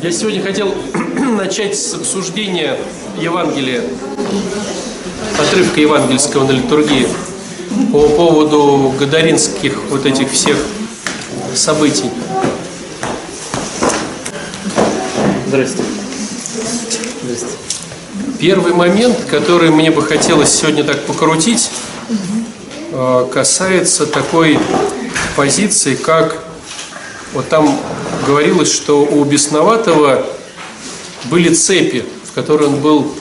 [0.00, 0.72] Я сегодня хотел
[1.36, 2.78] начать с обсуждения
[3.20, 3.82] Евангелия,
[5.40, 7.08] отрывка евангельского на литургии
[7.90, 10.56] по поводу гадаринских вот этих всех
[11.52, 12.10] событий.
[15.48, 15.82] Здрасте.
[17.24, 17.56] Здрасте.
[18.38, 21.70] Первый момент, который мне бы хотелось сегодня так покрутить,
[22.92, 24.60] э, касается такой
[25.34, 26.38] позиции, как
[27.32, 27.78] вот там
[28.26, 30.26] говорилось, что у бесноватого
[31.24, 33.12] были цепи, в которые он был,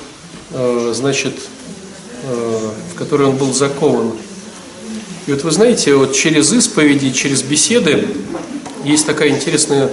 [0.52, 1.34] э, значит,
[2.24, 4.12] э, в которые он был закован.
[5.28, 8.08] И вот вы знаете, вот через исповеди, через беседы
[8.84, 9.90] есть такая интересная,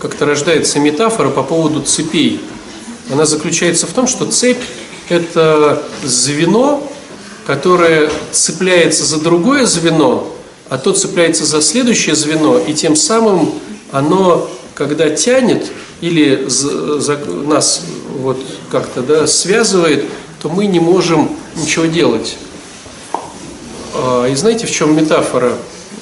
[0.00, 2.40] как-то рождается метафора по поводу цепей.
[3.10, 4.62] Она заключается в том, что цепь–
[5.08, 6.86] это звено,
[7.46, 10.32] которое цепляется за другое звено,
[10.68, 13.54] а то цепляется за следующее звено, и тем самым
[13.92, 15.70] оно, когда тянет
[16.00, 17.82] или за, нас
[18.18, 18.38] вот
[18.70, 20.04] как-то да, связывает,
[20.40, 22.36] то мы не можем ничего делать.
[23.94, 25.52] А, и знаете, в чем метафора?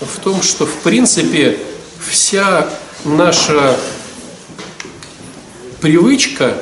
[0.00, 1.58] В том, что в принципе
[2.06, 2.68] вся
[3.04, 3.76] наша
[5.80, 6.54] привычка,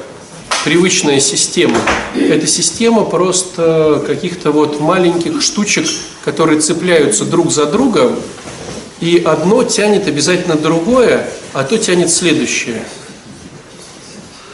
[0.64, 1.78] привычная система,
[2.14, 5.86] это система просто каких-то вот маленьких штучек,
[6.24, 8.16] которые цепляются друг за другом,
[9.04, 12.82] и одно тянет обязательно другое, а то тянет следующее.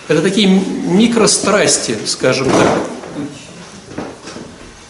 [0.08, 2.80] Это такие микрострасти, скажем так.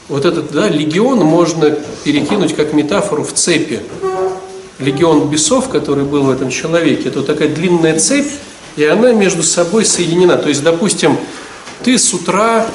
[0.09, 3.81] Вот этот да, легион можно перекинуть как метафору в цепи.
[4.79, 8.33] Легион бесов, который был в этом человеке, это вот такая длинная цепь,
[8.77, 10.39] и она между собой соединена.
[10.39, 11.19] То есть, допустим,
[11.83, 12.67] ты с утра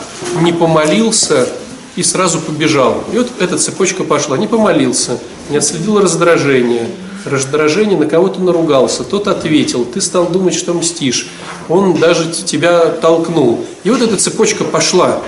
[0.42, 1.50] не помолился
[1.96, 3.04] и сразу побежал.
[3.14, 4.38] И вот эта цепочка пошла.
[4.38, 6.90] Не помолился, не отследил раздражение.
[7.26, 11.28] Раздражение, на кого-то наругался, тот ответил, ты стал думать, что мстишь.
[11.70, 13.66] Он даже тебя толкнул.
[13.84, 15.22] И вот эта цепочка пошла.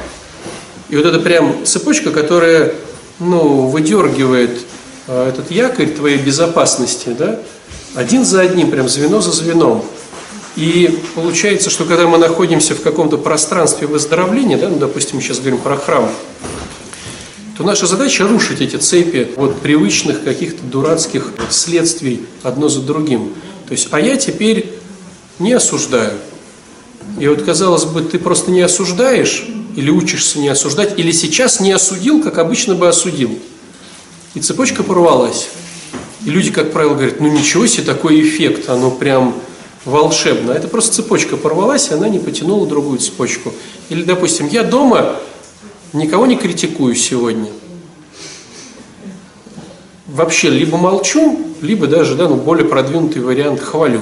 [0.89, 2.75] И вот это прям цепочка, которая
[3.19, 4.59] ну, выдергивает
[5.07, 7.39] э, этот якорь твоей безопасности, да,
[7.95, 9.83] один за одним, прям звено за звеном.
[10.57, 15.37] И получается, что когда мы находимся в каком-то пространстве выздоровления, да, ну, допустим, мы сейчас
[15.37, 16.09] говорим про храм,
[17.55, 23.33] то наша задача рушить эти цепи вот привычных каких-то дурацких следствий одно за другим.
[23.67, 24.71] То есть, а я теперь
[25.37, 26.17] не осуждаю.
[27.19, 29.45] И вот, казалось бы, ты просто не осуждаешь,
[29.75, 33.37] или учишься не осуждать, или сейчас не осудил, как обычно бы осудил.
[34.33, 35.49] И цепочка порвалась.
[36.25, 39.35] И люди, как правило, говорят, ну ничего себе, такой эффект, оно прям
[39.87, 40.51] волшебно.
[40.51, 43.53] Это просто цепочка порвалась, и она не потянула другую цепочку.
[43.89, 45.15] Или, допустим, я дома
[45.93, 47.49] никого не критикую сегодня.
[50.05, 54.01] Вообще, либо молчу, либо даже, да, ну, более продвинутый вариант хвалю.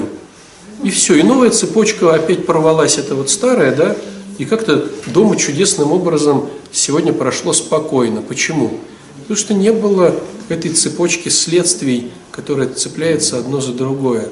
[0.82, 3.96] И все, и новая цепочка опять порвалась, это вот старая, да,
[4.38, 8.22] и как-то дома чудесным образом сегодня прошло спокойно.
[8.22, 8.80] Почему?
[9.20, 10.14] Потому что не было
[10.48, 14.28] этой цепочки следствий, которая цепляется одно за другое.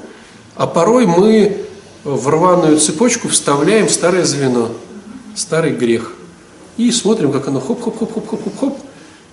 [0.56, 1.64] А порой мы
[2.04, 4.70] в рваную цепочку вставляем старое звено,
[5.34, 6.12] старый грех.
[6.76, 8.78] И смотрим, как оно хоп-хоп-хоп-хоп-хоп-хоп,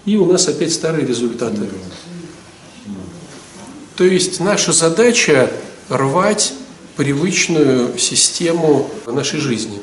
[0.05, 1.69] и у нас опять старые результаты.
[3.95, 5.51] То есть наша задача
[5.89, 6.53] рвать
[6.95, 9.79] привычную систему нашей жизни,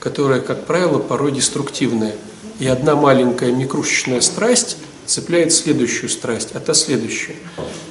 [0.00, 2.14] которая, как правило, порой деструктивная.
[2.58, 7.36] И одна маленькая микрушечная страсть цепляет следующую страсть, а та следующую.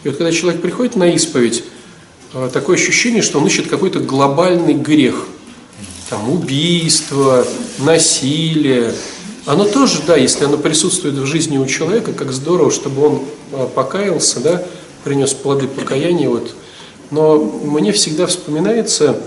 [0.03, 1.63] И вот когда человек приходит на исповедь,
[2.53, 5.27] такое ощущение, что он ищет какой-то глобальный грех.
[6.09, 7.45] Там убийство,
[7.79, 8.93] насилие.
[9.45, 13.21] Оно тоже, да, если оно присутствует в жизни у человека, как здорово, чтобы он
[13.51, 14.63] э, покаялся, да,
[15.03, 16.29] принес плоды покаяния.
[16.29, 16.53] Вот.
[17.11, 19.17] Но мне всегда вспоминается,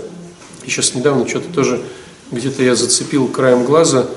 [0.63, 1.81] и сейчас недавно что-то тоже
[2.31, 4.07] где-то я зацепил краем глаза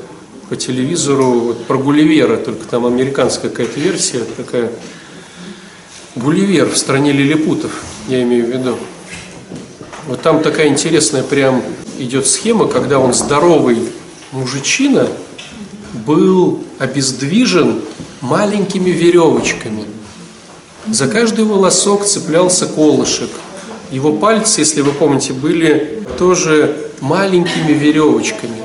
[0.48, 4.70] по телевизору вот, про Гулливера, только там американская какая-то версия такая
[6.14, 7.72] Гулливер в стране лилипутов,
[8.08, 8.76] я имею в виду.
[10.06, 11.62] Вот там такая интересная прям
[11.98, 13.78] идет схема, когда он здоровый
[14.32, 15.08] мужичина
[16.06, 17.80] был обездвижен
[18.20, 19.84] маленькими веревочками.
[20.86, 23.30] За каждый волосок цеплялся колышек.
[23.90, 28.62] Его пальцы, если вы помните, были тоже маленькими веревочками.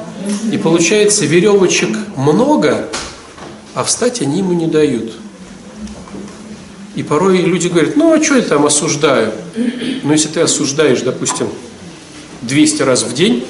[0.51, 2.89] И получается, веревочек много,
[3.74, 5.13] а встать они ему не дают.
[6.99, 9.31] И порой люди говорят, ну а что я там осуждаю?
[10.03, 11.47] Но если ты осуждаешь, допустим,
[12.41, 13.45] 200 раз в день,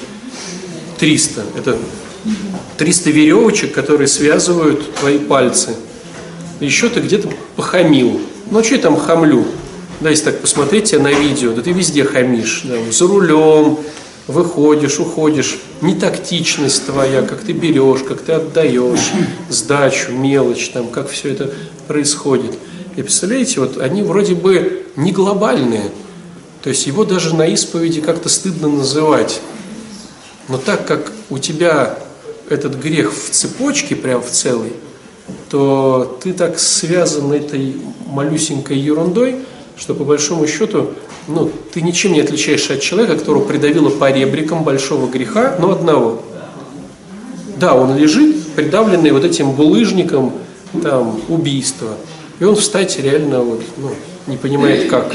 [1.00, 1.76] 300, это
[2.78, 5.74] 300 веревочек, которые связывают твои пальцы.
[6.60, 8.20] Еще ты где-то похамил.
[8.52, 9.44] Ну а что я там хамлю?
[9.98, 12.62] Да, если так посмотреть на видео, да ты везде хамишь.
[12.66, 13.80] Да, за рулем,
[14.28, 19.10] выходишь, уходишь, не тактичность твоя, как ты берешь, как ты отдаешь,
[19.48, 21.52] сдачу, мелочь, там, как все это
[21.88, 22.56] происходит.
[22.96, 25.90] И представляете, вот они вроде бы не глобальные,
[26.62, 29.40] то есть его даже на исповеди как-то стыдно называть.
[30.48, 31.98] Но так как у тебя
[32.48, 34.72] этот грех в цепочке, прям в целой,
[35.48, 37.76] то ты так связан этой
[38.06, 39.36] малюсенькой ерундой,
[39.76, 40.90] что по большому счету
[41.28, 46.22] ну, ты ничем не отличаешься от человека, которого придавило по ребрикам большого греха, но одного.
[47.56, 50.32] Да, он лежит, придавленный вот этим булыжником
[50.82, 51.88] там, убийства.
[52.40, 53.90] И он встать реально вот, ну,
[54.26, 55.12] не понимает как.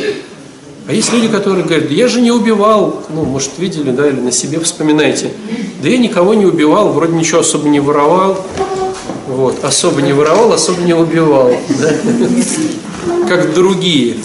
[0.87, 4.31] А есть люди, которые говорят, я же не убивал, ну, может, видели, да, или на
[4.31, 5.31] себе вспоминаете.
[5.81, 8.45] Да я никого не убивал, вроде ничего особо не воровал.
[9.27, 11.51] Вот, особо не воровал, особо не убивал.
[11.79, 11.93] Да?
[13.27, 14.17] Как другие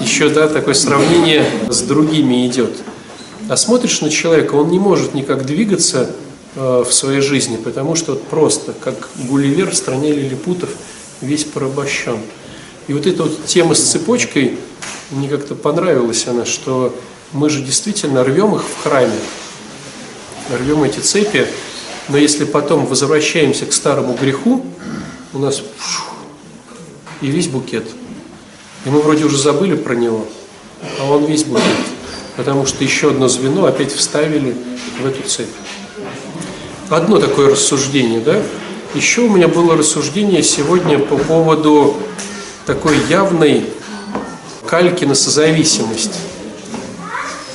[0.00, 2.78] еще да, такое сравнение с другими идет.
[3.48, 6.10] А смотришь на человека, он не может никак двигаться
[6.56, 10.70] э, в своей жизни, потому что вот просто, как Гулливер в стране лилипутов,
[11.20, 12.18] весь порабощен.
[12.88, 14.58] И вот эта вот тема с цепочкой,
[15.10, 16.94] мне как-то понравилась она, что
[17.32, 19.18] мы же действительно рвем их в храме,
[20.50, 21.46] рвем эти цепи,
[22.08, 24.64] но если потом возвращаемся к старому греху,
[25.32, 25.62] у нас
[27.20, 27.84] и весь букет–
[28.84, 30.26] и мы вроде уже забыли про него,
[30.98, 31.62] а он весь будет.
[32.36, 34.56] Потому что еще одно звено опять вставили
[35.00, 35.48] в эту цепь.
[36.88, 38.40] Одно такое рассуждение, да?
[38.92, 41.96] Еще у меня было рассуждение сегодня по поводу
[42.66, 43.66] такой явной
[44.66, 46.18] кальки на созависимость.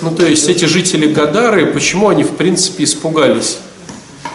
[0.02, 3.58] Ну, то есть эти жители Гадары, почему они, в принципе, испугались?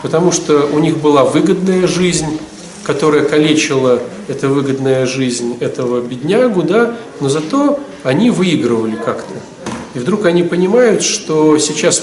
[0.02, 2.38] Потому что у них была выгодная жизнь,
[2.84, 9.32] которая калечила эта выгодная жизнь этого беднягу, да, но зато они выигрывали как-то.
[9.94, 12.02] И вдруг они понимают, что сейчас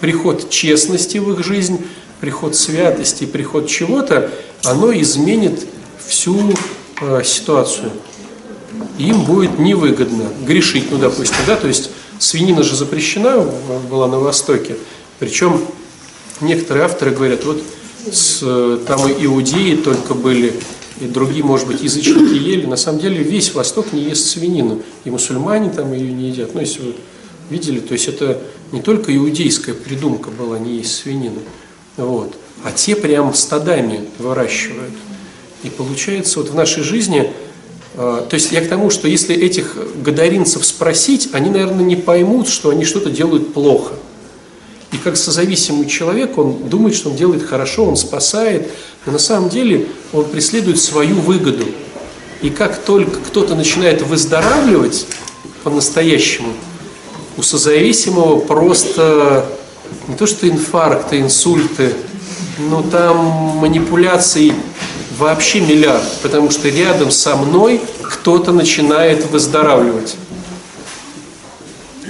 [0.00, 1.84] приход честности в их жизнь,
[2.20, 4.30] приход святости, приход чего-то,
[4.64, 5.66] оно изменит
[6.06, 6.54] всю
[7.00, 7.90] э, ситуацию.
[8.98, 13.46] им будет невыгодно грешить, ну, допустим, да, то есть свинина же запрещена
[13.90, 14.76] была на Востоке,
[15.18, 15.60] причем
[16.40, 17.62] некоторые авторы говорят, вот
[18.10, 20.54] с, там и иудеи только были,
[21.00, 22.66] и другие, может быть, язычники ели.
[22.66, 26.54] На самом деле весь Восток не ест свинину, и мусульмане там ее не едят.
[26.54, 26.94] Ну, если вы
[27.48, 28.40] видели, то есть это
[28.72, 31.40] не только иудейская придумка была не есть свинину,
[31.96, 32.34] вот,
[32.64, 34.94] а те прям стадами выращивают.
[35.62, 37.32] И получается вот в нашей жизни,
[37.96, 42.48] а, то есть я к тому, что если этих гадаринцев спросить, они, наверное, не поймут,
[42.48, 43.94] что они что-то делают плохо–
[44.92, 48.70] и как созависимый человек, он думает, что он делает хорошо, он спасает,
[49.06, 51.66] но на самом деле он преследует свою выгоду.
[52.42, 55.06] И как только кто-то начинает выздоравливать
[55.62, 56.52] по-настоящему,
[57.36, 59.46] у созависимого просто
[60.08, 61.94] не то что инфаркты, инсульты,
[62.58, 63.16] но там
[63.58, 64.52] манипуляций
[65.18, 70.16] вообще миллиард, потому что рядом со мной кто-то начинает выздоравливать.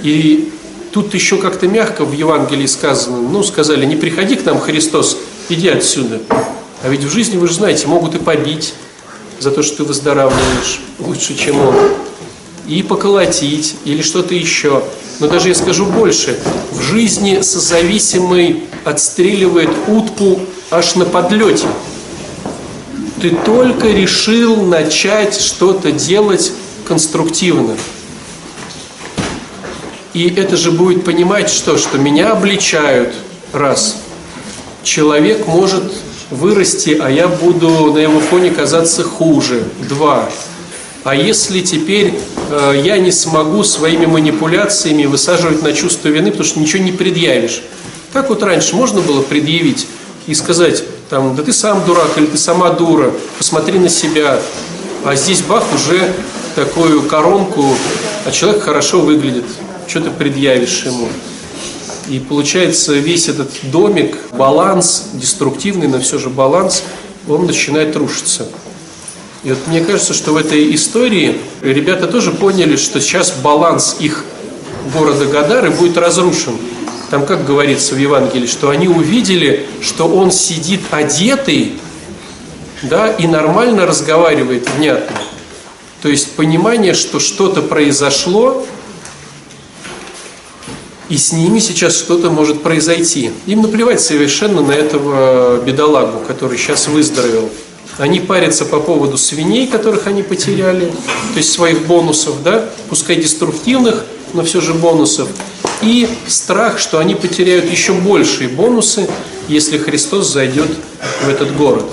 [0.03, 0.51] И
[0.91, 5.69] Тут еще как-то мягко в Евангелии сказано, ну, сказали, не приходи к нам, Христос, иди
[5.69, 6.19] отсюда.
[6.83, 8.73] А ведь в жизни, вы же знаете, могут и побить
[9.39, 11.75] за то, что ты выздоравливаешь лучше, чем он.
[12.67, 14.83] И поколотить, или что-то еще.
[15.19, 16.39] Но даже я скажу больше.
[16.71, 20.39] В жизни созависимый отстреливает утку
[20.69, 21.67] аж на подлете.
[23.21, 26.51] Ты только решил начать что-то делать
[26.87, 27.75] конструктивно.
[30.13, 31.77] И это же будет понимать что?
[31.77, 33.13] Что меня обличают,
[33.53, 33.97] раз.
[34.83, 35.83] Человек может
[36.31, 40.29] вырасти, а я буду на его фоне казаться хуже, два.
[41.03, 42.13] А если теперь
[42.49, 47.63] э, я не смогу своими манипуляциями высаживать на чувство вины, потому что ничего не предъявишь.
[48.13, 49.87] Как вот раньше можно было предъявить
[50.27, 54.39] и сказать, там, да ты сам дурак или ты сама дура, посмотри на себя.
[55.03, 56.13] А здесь бах, уже
[56.55, 57.65] такую коронку,
[58.25, 59.45] а человек хорошо выглядит
[59.91, 61.09] что ты предъявишь ему?
[62.07, 66.83] И получается весь этот домик, баланс, деструктивный, но все же баланс,
[67.27, 68.47] он начинает рушиться.
[69.43, 74.23] И вот мне кажется, что в этой истории ребята тоже поняли, что сейчас баланс их
[74.93, 76.57] города Гадары будет разрушен.
[77.09, 81.79] Там как говорится в Евангелии, что они увидели, что он сидит одетый,
[82.83, 85.17] да, и нормально разговаривает внятно.
[86.01, 88.65] То есть понимание, что что-то произошло,
[91.09, 93.31] и с ними сейчас что-то может произойти.
[93.45, 97.49] Им наплевать совершенно на этого бедолагу, который сейчас выздоровел.
[98.01, 104.03] Они парятся по поводу свиней, которых они потеряли, то есть своих бонусов, да, пускай деструктивных,
[104.33, 105.29] но все же бонусов.
[105.83, 109.07] и страх, что они потеряют еще большие бонусы,
[109.47, 110.69] если Христос зайдет
[111.23, 111.85] в этот город.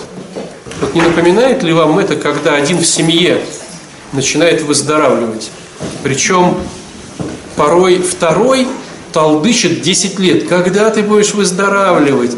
[0.80, 3.42] Вот не напоминает ли вам это, когда один в семье
[4.14, 5.50] начинает выздоравливать?
[6.02, 6.56] Причем
[7.54, 8.66] порой второй
[9.12, 10.48] толдычит 10 лет.
[10.48, 12.34] Когда ты будешь выздоравливать?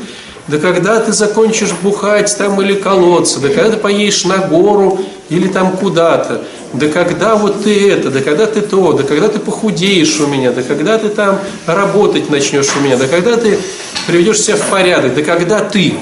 [0.51, 3.39] Да когда ты закончишь бухать там или колоться?
[3.39, 6.43] Да когда ты поедешь на гору или там куда-то?
[6.73, 8.11] Да когда вот ты это?
[8.11, 8.93] Да когда ты то?
[8.95, 10.51] Да когда ты похудеешь у меня?
[10.51, 12.97] Да когда ты там работать начнешь у меня?
[12.97, 13.61] Да когда ты
[14.09, 15.15] приведешь себя в порядок?
[15.15, 15.95] Да когда ты?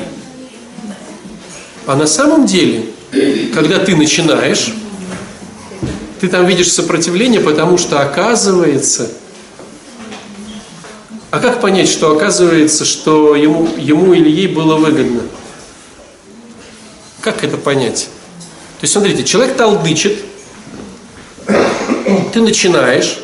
[1.85, 2.87] А на самом деле,
[3.53, 4.73] когда ты начинаешь,
[6.21, 9.11] ты там видишь сопротивление, потому что оказывается,
[11.31, 15.23] а как понять, что оказывается, что ему, ему или ей было выгодно?
[17.21, 18.09] Как это понять?
[18.81, 20.19] То есть, смотрите, человек толдычит,
[22.33, 23.19] ты начинаешь,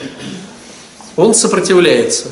[1.17, 2.27] он сопротивляется.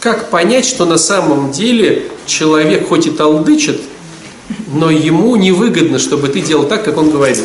[0.00, 3.80] Как понять, что на самом деле человек хоть и толдычит,
[4.72, 7.44] но ему невыгодно, чтобы ты делал так, как он говорит?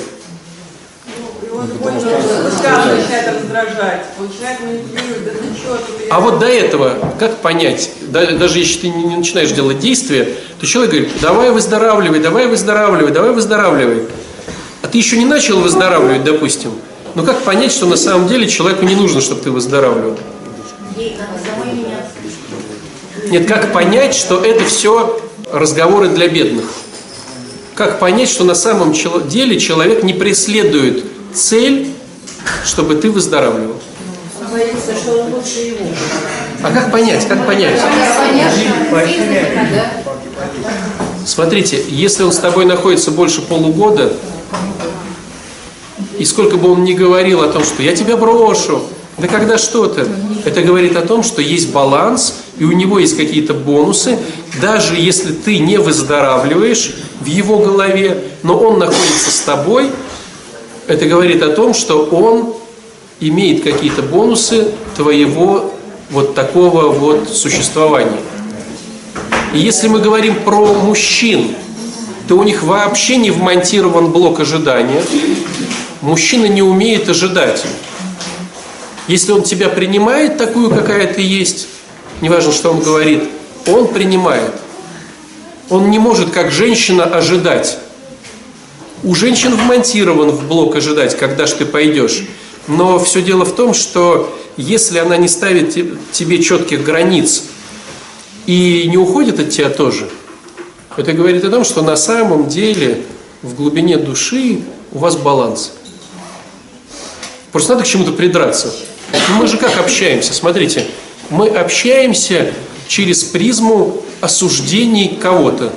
[6.10, 10.92] А вот до этого, как понять, даже если ты не начинаешь делать действия, то человек
[10.92, 14.04] говорит, давай выздоравливай, давай выздоравливай, давай выздоравливай.
[14.82, 16.72] А ты еще не начал выздоравливать, допустим.
[17.16, 20.18] Но как понять, что на самом деле человеку не нужно, чтобы ты выздоравливал?
[23.30, 25.22] Нет, как понять, что это все
[25.52, 26.66] разговоры для бедных?
[27.76, 28.94] Как понять, что на самом
[29.30, 31.92] деле человек не преследует цель,
[32.66, 33.76] чтобы ты выздоравливал?
[36.62, 37.28] А как понять?
[37.28, 37.80] Как понять?
[41.26, 44.12] Смотрите, если он с тобой находится больше полугода,
[46.18, 48.82] и сколько бы он ни говорил о том, что я тебя брошу,
[49.18, 50.08] да когда что-то,
[50.46, 54.18] это говорит о том, что есть баланс, и у него есть какие-то бонусы,
[54.62, 59.92] даже если ты не выздоравливаешь в его голове, но он находится с тобой,
[60.88, 62.54] это говорит о том, что он
[63.20, 65.74] имеет какие-то бонусы твоего
[66.10, 68.20] вот такого вот существования.
[69.54, 71.56] И если мы говорим про мужчин,
[72.28, 75.02] то у них вообще не вмонтирован блок ожидания,
[76.02, 77.62] Мужчина не умеет ожидать.
[79.10, 81.68] Если он тебя принимает такую, какая ты есть,
[82.22, 83.24] неважно, что он говорит,
[83.68, 84.54] он принимает.
[85.70, 87.80] Он не может, как женщина, ожидать.
[89.04, 92.24] У женщин вмонтирован в блок ожидать, когда же ты пойдешь.
[92.70, 95.74] Но все дело в том, что если она не ставит
[96.12, 97.46] тебе четких границ
[98.46, 100.08] и не уходит от тебя тоже,
[100.96, 103.04] это говорит о том, что на самом деле
[103.42, 104.62] в глубине души
[104.92, 105.72] у вас баланс.
[107.52, 108.72] Просто надо к чему-то придраться.
[109.40, 110.36] Мы же как общаемся?
[110.36, 110.86] Смотрите,
[111.32, 112.54] мы общаемся
[112.88, 115.74] через призму осуждений кого-то.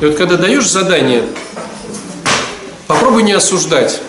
[0.00, 1.22] И вот когда даешь задание,
[2.88, 4.00] попробуй не осуждать.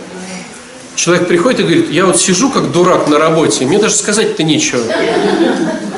[0.97, 4.81] Человек приходит и говорит, я вот сижу как дурак на работе, мне даже сказать-то нечего.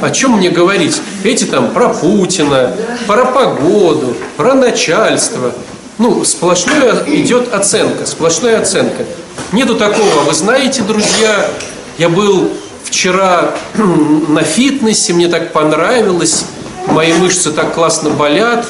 [0.02, 1.02] О чем мне говорить?
[1.24, 2.76] Эти там про Путина,
[3.08, 5.54] про погоду, про начальство.
[6.00, 9.06] Ну, сплошная идет оценка, сплошная оценка.
[9.54, 10.24] Нету такого.
[10.28, 11.50] Вы знаете, друзья,
[11.98, 12.52] я был
[12.84, 13.56] вчера
[14.28, 16.44] на фитнесе, мне так понравилось,
[16.88, 18.66] мои мышцы так классно болят.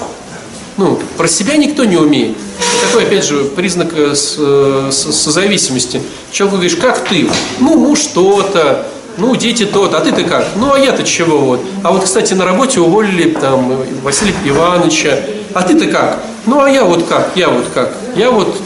[0.80, 2.38] Ну, про себя никто не умеет.
[2.88, 6.02] Такой, опять же, признак э, э, созависимости.
[6.32, 7.30] Человек говоришь, как ты?
[7.60, 10.48] Ну, муж то-то, ну, дети то-то, а ты-то как?
[10.56, 11.66] Ну, а я-то чего вот?
[11.84, 15.20] А вот, кстати, на работе уволили там Василия Ивановича,
[15.54, 16.24] а ты-то как?
[16.46, 17.32] Ну, а я вот как?
[17.36, 17.94] Я вот как?
[18.16, 18.58] Я вот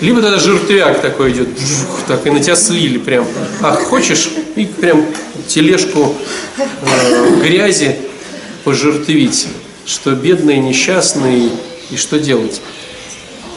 [0.00, 1.48] либо тогда жертвяк такой идет,
[2.08, 3.26] так и на тебя слили прям.
[3.60, 5.04] А хочешь, и прям
[5.46, 6.14] тележку
[6.56, 7.96] э, грязи
[8.64, 9.48] пожертвить,
[9.86, 11.50] что бедные, несчастные,
[11.90, 12.60] и что делать.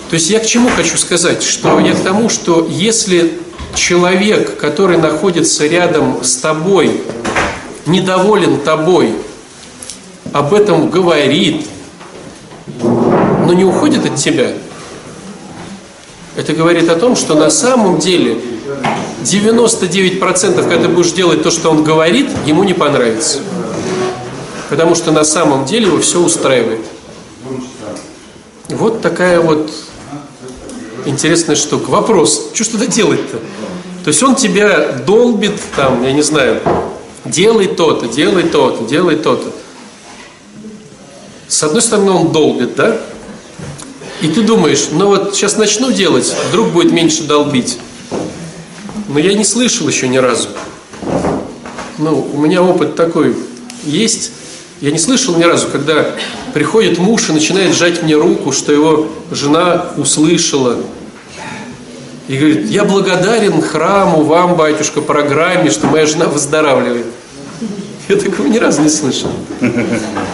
[0.10, 1.44] То есть я к чему хочу сказать?
[1.44, 3.40] Что я к тому, что если
[3.76, 7.02] человек, который находится рядом с тобой,
[7.86, 9.14] недоволен тобой,
[10.34, 11.68] об этом говорит,
[12.82, 14.52] но не уходит от тебя–
[16.38, 18.38] это говорит о том, что на самом деле
[19.24, 23.40] 99% когда ты будешь делать то, что он говорит, ему не понравится.
[24.70, 26.82] Потому что на самом деле его все устраивает.
[28.70, 29.72] Вот такая вот
[31.06, 31.90] интересная штука.
[31.90, 33.38] Вопрос, что ж тогда делать-то?
[34.04, 36.62] То есть он тебя долбит, там, я не знаю,
[37.26, 39.52] делай то-то, делай то-то, делай то-то.
[41.48, 42.98] С одной стороны, он долбит, да?
[44.22, 47.78] И ты думаешь, ну вот сейчас начну делать, вдруг будет меньше долбить.
[49.08, 50.50] Но я не слышал еще ни разу.
[51.98, 53.36] Ну, у меня опыт такой
[53.84, 54.32] есть.
[54.80, 56.12] Я не слышал ни разу, когда
[56.54, 60.78] приходит муж и начинает сжать мне руку, что его жена услышала.
[62.28, 67.06] И говорит, я благодарен храму, вам, батюшка, программе, что моя жена выздоравливает.
[68.08, 69.30] Я такого ни разу не слышал.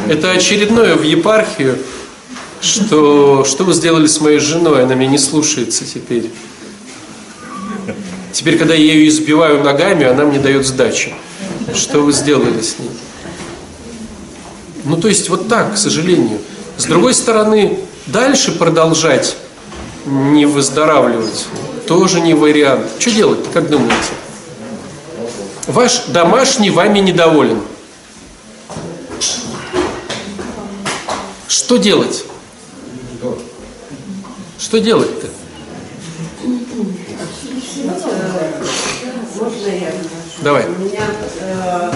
[0.09, 1.77] Это очередное в епархию,
[2.62, 6.29] что, что вы сделали с моей женой, она меня не слушается теперь.
[8.33, 11.13] Теперь, когда я ее избиваю ногами, она мне дает сдачи.
[11.73, 12.89] Что вы сделали с ней?
[14.83, 16.39] Ну, то есть вот так, к сожалению.
[16.77, 19.37] С другой стороны, дальше продолжать
[20.05, 21.47] не выздоравливать
[21.87, 22.87] тоже не вариант.
[22.99, 23.95] Что делать, как думаете?
[25.67, 27.61] Ваш домашний вами недоволен.
[31.47, 32.25] Что делать?
[34.59, 35.27] Что делать-то?
[40.41, 40.65] Давай.
[40.65, 41.05] У меня
[41.39, 41.91] э,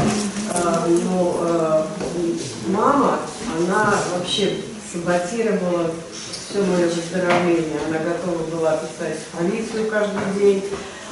[0.54, 1.84] э, ну, э,
[2.78, 3.20] мама,
[3.58, 4.58] она вообще
[4.92, 5.92] саботировала
[6.22, 7.80] все мое выздоровление.
[7.88, 10.64] Она готова была писать в полицию каждый день,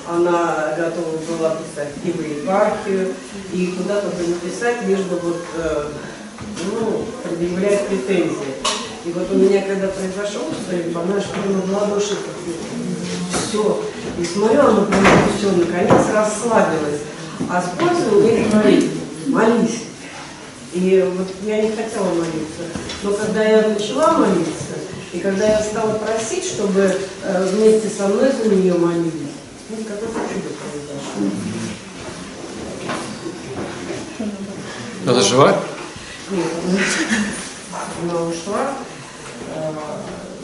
[0.08, 3.14] она готова была писать и в епархию,
[3.52, 5.88] и куда только не писать, лишь бы вот, э,
[6.72, 8.56] ну, предъявлять претензии.
[9.04, 12.18] И вот у меня, когда произошел что-нибудь, она прямо в ладоши
[13.32, 13.84] все.
[14.20, 15.08] И смотрю, она прямо
[15.38, 17.02] все, наконец расслабилась.
[17.50, 18.92] А с пользой мне говорит,
[19.28, 19.82] молись.
[20.76, 22.64] И вот я не хотела молиться.
[23.02, 24.76] Но когда я начала молиться,
[25.14, 26.82] и когда я стала просить, чтобы
[27.24, 29.14] э, вместе со мной за нее молились,
[29.70, 31.32] ну, какое-то чудо произошло.
[35.08, 35.64] Она жива?
[36.30, 36.48] Нет,
[38.04, 38.74] она, ушла,
[39.56, 39.72] э,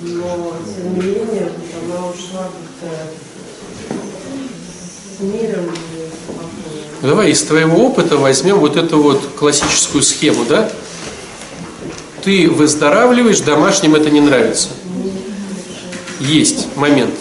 [0.04, 1.52] но тем не менее
[1.84, 2.44] она ушла
[2.80, 2.90] как-то
[5.18, 6.61] с миром и спокойно.
[7.02, 10.70] Давай из твоего опыта возьмем вот эту вот классическую схему, да?
[12.24, 14.70] Ты выздоравливаешь, домашним это не нравится.
[16.20, 17.16] Есть момент.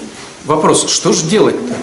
[0.45, 1.75] Вопрос, что же делать-то?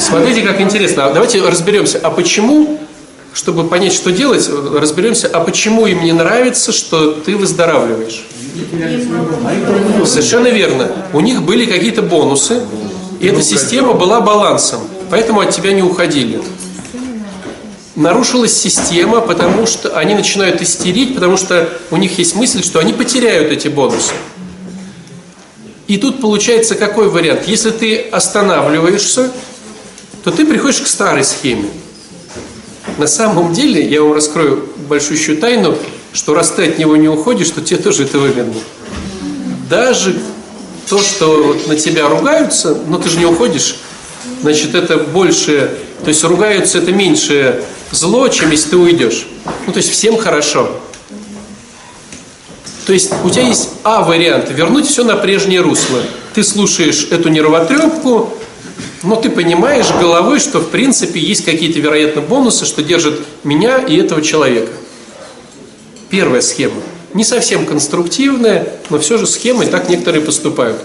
[0.00, 1.06] Смотрите, как интересно.
[1.06, 2.80] А давайте разберемся, а почему,
[3.32, 8.26] чтобы понять, что делать, разберемся, а почему им не нравится, что ты выздоравливаешь?
[10.04, 10.90] Совершенно верно.
[11.12, 12.62] У них были какие-то бонусы,
[13.20, 16.40] и эта система была балансом, поэтому от тебя не уходили.
[17.96, 22.92] Нарушилась система, потому что они начинают истерить, потому что у них есть мысль, что они
[22.92, 24.12] потеряют эти бонусы.
[25.88, 27.48] И тут получается какой вариант?
[27.48, 29.32] Если ты останавливаешься,
[30.22, 31.70] то ты приходишь к старой схеме.
[32.98, 35.76] На самом деле, я вам раскрою большущую тайну,
[36.12, 38.60] что раз ты от него не уходишь, то тебе тоже это выгодно.
[39.70, 40.20] Даже
[40.88, 43.76] то, что вот на тебя ругаются, но ты же не уходишь,
[44.42, 49.26] значит, это больше, то есть ругаются, это меньше зло, чем если ты уйдешь.
[49.66, 50.70] Ну, то есть всем хорошо.
[52.86, 56.00] То есть у тебя есть А вариант, вернуть все на прежнее русло.
[56.34, 58.32] Ты слушаешь эту нервотрепку,
[59.02, 63.96] но ты понимаешь головой, что в принципе есть какие-то, вероятно, бонусы, что держат меня и
[63.96, 64.72] этого человека.
[66.08, 66.80] Первая схема.
[67.14, 70.80] Не совсем конструктивная, но все же схема, так некоторые поступают.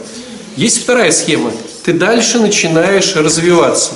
[0.55, 1.51] Есть вторая схема.
[1.83, 3.91] Ты дальше начинаешь развиваться.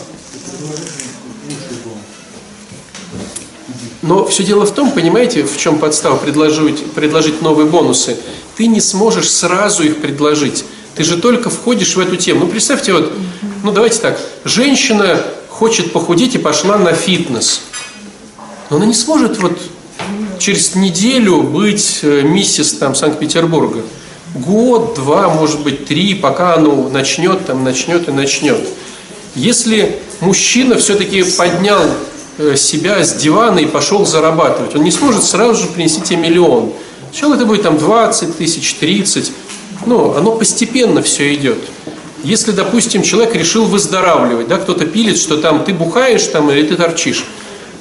[4.02, 8.18] Но все дело в том, понимаете, в чем подстава предложить, предложить новые бонусы.
[8.56, 10.66] Ты не сможешь сразу их предложить.
[10.96, 12.42] Ты же только входишь в эту тему.
[12.42, 13.12] Ну, представьте, вот,
[13.64, 14.20] ну, давайте так.
[14.46, 17.62] Женщина хочет похудеть и пошла на фитнес.
[18.70, 19.60] Но она не сможет вот
[20.40, 23.82] через неделю быть э, миссис там Санкт-Петербурга.
[24.36, 28.60] Год, два, может быть, три, пока оно начнет, там, начнет и начнет.
[29.36, 31.82] Если мужчина все-таки поднял
[32.38, 36.74] э, себя с дивана и пошел зарабатывать, он не сможет сразу же принести тебе миллион.
[37.12, 39.32] Сначала это будет там 20 тысяч, 30.
[39.86, 41.58] Ну, оно постепенно все идет.
[42.24, 46.76] Если, допустим, человек решил выздоравливать, да, кто-то пилит, что там ты бухаешь там или ты
[46.76, 47.26] торчишь.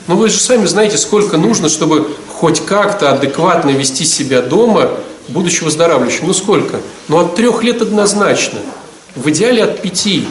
[0.07, 4.91] Но вы же сами знаете, сколько нужно, чтобы хоть как-то адекватно вести себя дома,
[5.29, 6.27] будучи выздоравливающим.
[6.27, 6.81] Ну сколько?
[7.09, 8.61] Ну от трех лет однозначно.
[9.15, 10.27] В идеале от пяти.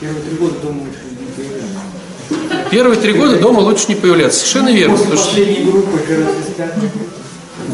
[0.00, 2.70] Первые три года дома лучше не появляться.
[2.70, 4.40] Первые три года дома лучше не появляться.
[4.40, 4.96] Совершенно верно.
[4.96, 5.98] После что- последней группы.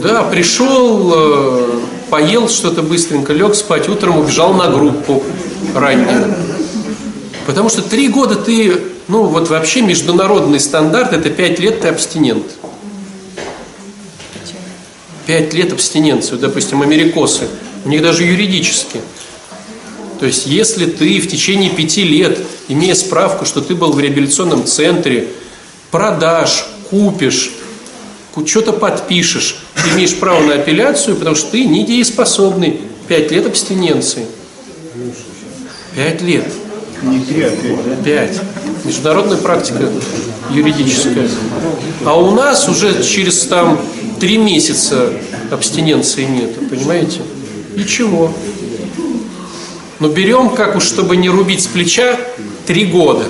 [0.03, 1.71] Да, пришел, э,
[2.11, 5.23] поел что-то быстренько, лег спать, утром убежал на группу
[5.75, 6.35] раннюю.
[7.47, 12.47] Потому что три года ты, ну вот вообще международный стандарт, это пять лет ты абстинент.
[15.27, 17.49] Пять лет абстиненции, Вот, допустим, америкосы,
[17.85, 19.01] у них даже юридически.
[20.21, 24.65] То есть, если ты в течение пяти лет, имея справку, что ты был в реабилитационном
[24.65, 25.29] центре,
[25.91, 27.51] продашь, купишь,
[28.47, 32.81] что-то подпишешь, ты имеешь право на апелляцию, потому что ты недееспособный.
[33.09, 34.25] Пять лет абстиненции.
[35.97, 36.47] Пять лет.
[37.03, 38.05] Не три, а пять?
[38.05, 38.41] Пять.
[38.85, 39.89] Международная практика
[40.51, 41.29] юридическая.
[42.05, 43.81] А у нас уже через там
[44.19, 45.13] три месяца
[45.51, 47.21] абстиненции нет, понимаете?
[47.77, 48.33] И чего?
[49.99, 52.19] Но берем, как уж чтобы не рубить с плеча,
[52.67, 53.25] три года.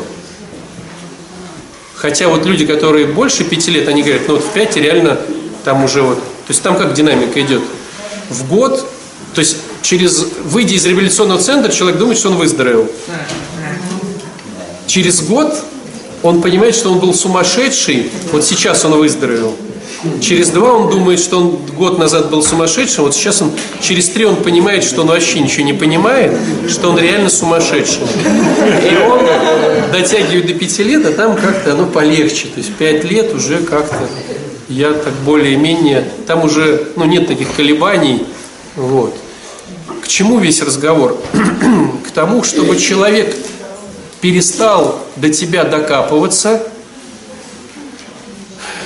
[1.94, 5.18] Хотя вот люди, которые больше пяти лет, они говорят, ну вот в пять реально
[5.64, 7.60] там уже вот, то есть там как динамика идет.
[8.30, 8.86] В год,
[9.34, 12.90] то есть через, выйдя из реабилитационного центра, человек думает, что он выздоровел.
[14.90, 15.54] Через год
[16.24, 19.54] он понимает, что он был сумасшедший, вот сейчас он выздоровел.
[20.20, 24.24] Через два он думает, что он год назад был сумасшедшим, вот сейчас он, через три
[24.24, 26.36] он понимает, что он вообще ничего не понимает,
[26.68, 28.02] что он реально сумасшедший.
[28.02, 29.20] И он
[29.92, 32.48] дотягивает до пяти лет, а там как-то оно полегче.
[32.48, 34.08] То есть пять лет уже как-то
[34.68, 38.26] я так более-менее, там уже ну, нет таких колебаний.
[38.74, 39.14] Вот.
[40.02, 41.16] К чему весь разговор?
[42.08, 43.36] К тому, чтобы человек
[44.20, 46.66] перестал до тебя докапываться–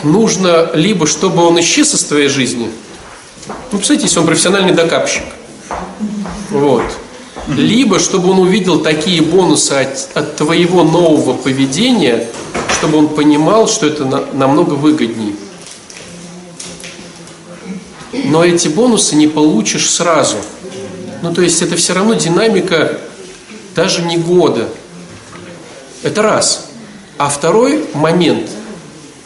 [0.05, 2.71] нужно либо, чтобы он исчез из твоей жизни,
[3.73, 5.25] ну, представьте, если он профессиональный докапщик,
[6.51, 6.85] вот,
[7.49, 12.29] либо, чтобы он увидел такие бонусы от, от твоего нового поведения,
[12.79, 15.35] чтобы он понимал, что это на, намного выгоднее.
[18.13, 20.37] Но эти бонусы не получишь сразу.
[21.23, 23.01] Ну, то есть это все равно динамика
[23.75, 24.69] даже не года.
[26.05, 26.69] Это раз.
[27.19, 28.49] А второй момент–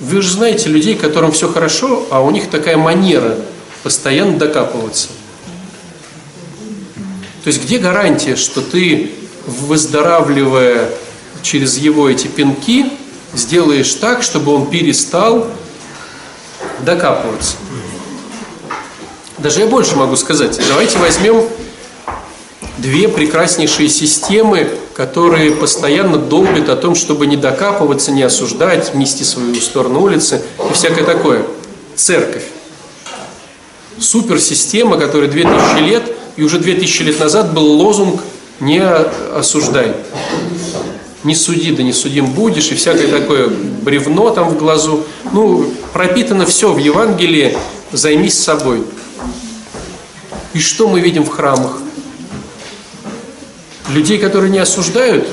[0.00, 3.36] вы же знаете людей, которым все хорошо, а у них такая манера
[3.82, 5.08] постоянно докапываться.
[7.42, 9.10] То есть где гарантия, что ты,
[9.46, 10.90] выздоравливая
[11.42, 12.92] через его эти пинки,
[13.34, 15.48] сделаешь так, чтобы он перестал
[16.80, 17.56] докапываться?
[19.38, 20.60] Даже я больше могу сказать.
[20.68, 21.44] Давайте возьмем
[22.78, 29.54] две прекраснейшие системы, которые постоянно долбят о том, чтобы не докапываться, не осуждать, нести свою
[29.56, 31.42] сторону улицы и всякое такое.
[31.94, 32.44] Церковь.
[33.98, 36.02] Суперсистема, которая 2000 лет,
[36.36, 38.22] и уже 2000 лет назад был лозунг
[38.60, 39.92] «Не осуждай».
[41.24, 45.04] Не суди, да не судим будешь, и всякое такое бревно там в глазу.
[45.32, 47.58] Ну, пропитано все в Евангелии,
[47.90, 48.84] займись собой.
[50.54, 51.80] И что мы видим в храмах?
[53.90, 55.26] Людей, которые не осуждают,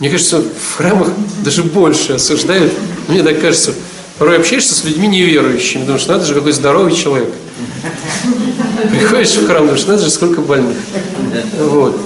[0.00, 1.08] мне кажется, в храмах
[1.44, 2.72] даже больше осуждают.
[3.08, 3.72] Мне так кажется,
[4.18, 7.30] порой общаешься с людьми неверующими, думаешь, надо же, какой здоровый человек.
[8.90, 10.76] Приходишь в храм, думаешь, надо же, сколько больных.
[11.58, 11.98] Вот.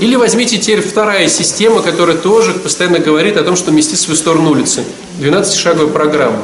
[0.00, 4.50] Или возьмите теперь вторая система, которая тоже постоянно говорит о том, что мести свою сторону
[4.50, 4.82] улицы.
[5.20, 6.42] 12-шаговая программа.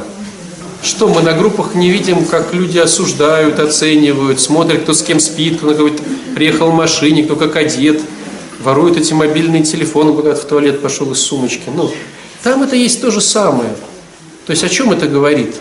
[0.83, 5.59] Что, мы на группах не видим, как люди осуждают, оценивают, смотрят, кто с кем спит,
[5.59, 6.03] кто на какой-то
[6.35, 8.01] приехал в машине, кто как одет–
[8.65, 11.65] воруют эти мобильные телефоны, когда в туалет пошел из сумочки.
[11.75, 11.91] Ну,
[12.43, 13.71] там это есть то же самое.
[14.47, 15.55] То есть о чем это говорит?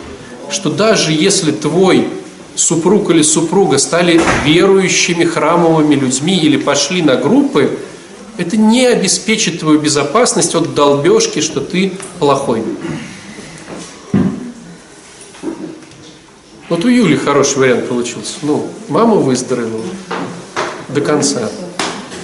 [0.49, 2.07] Что даже если твой
[2.55, 7.77] супруг или супруга стали верующими храмовыми людьми или пошли на группы,
[8.37, 12.63] это не обеспечит твою безопасность от долбежки, что ты плохой.
[16.69, 18.35] Вот у Юли хороший вариант получился.
[18.41, 19.83] Ну, мама выздоровела
[20.89, 21.49] до конца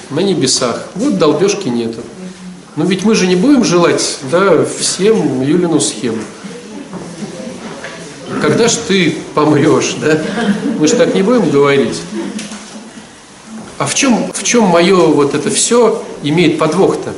[0.09, 0.87] на небесах.
[0.95, 2.01] Вот долбежки нету.
[2.75, 6.21] Но ведь мы же не будем желать да, всем Юлину схему.
[8.41, 10.21] Когда ж ты помрешь, да?
[10.79, 11.99] Мы же так не будем говорить.
[13.77, 17.13] А в чем, в чем мое вот это все имеет подвох-то?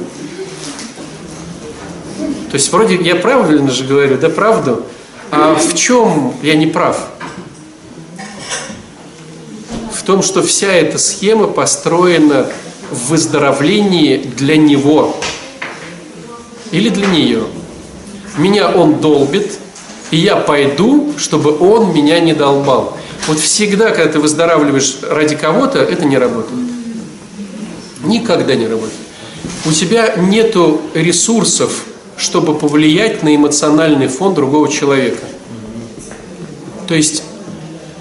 [2.52, 4.86] То есть вроде я правильно же говорю, да, правду,
[5.32, 7.08] а в чем я не прав?
[9.94, 12.48] В том, что вся эта схема построена
[12.92, 15.16] в выздоровлении для него
[16.72, 17.44] или для нее.
[18.38, 19.54] Меня он долбит,
[20.12, 22.98] и я пойду, чтобы он меня не долбал.
[23.28, 26.60] Вот всегда, когда ты выздоравливаешь ради кого-то, это не работает.
[28.04, 28.94] Никогда не работает.
[29.66, 30.56] У тебя нет
[30.94, 31.86] ресурсов,
[32.18, 35.24] чтобы повлиять на эмоциональный фон другого человека.
[36.88, 37.24] То есть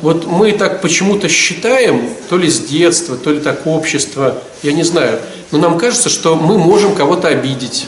[0.02, 4.82] вот мы так почему-то считаем, то ли с детства, то ли так общество, я не
[4.82, 7.86] знаю, но нам кажется, что мы можем кого-то обидеть,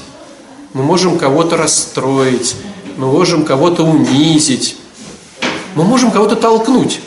[0.72, 2.56] мы можем кого-то расстроить,
[2.96, 4.76] мы можем кого-то унизить,
[5.74, 7.00] мы можем кого-то толкнуть.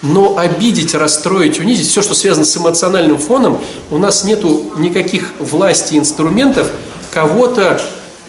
[0.00, 3.58] Но обидеть, расстроить, унизить, все, что связано с эмоциональным фоном,
[3.90, 6.70] у нас нету никаких власти инструментов
[7.10, 7.80] кого-то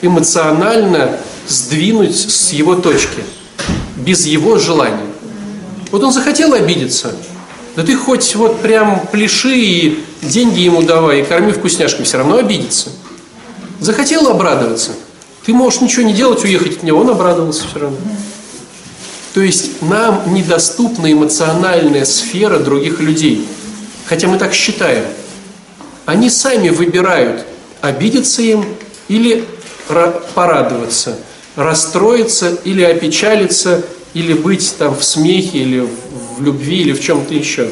[0.02, 3.24] эмоционально сдвинуть с его точки,
[3.96, 5.08] без его желания.
[5.92, 7.16] Вот он захотел обидеться,
[7.76, 12.38] да ты хоть вот прям пляши и деньги ему давай, и корми вкусняшками, все равно
[12.38, 12.90] обидится.
[13.80, 14.92] Захотел обрадоваться,
[15.46, 17.98] ты можешь ничего не делать, уехать от него, он обрадовался все равно.
[19.36, 23.46] То есть нам недоступна эмоциональная сфера других людей.
[24.06, 25.04] Хотя мы так считаем.
[26.06, 27.46] Они сами выбирают,
[27.82, 28.66] обидеться им
[29.10, 29.44] или
[30.34, 31.18] порадоваться,
[31.56, 35.88] расстроиться или опечалиться, или быть там в смехе, или
[36.38, 37.70] в любви, или в чем-то еще.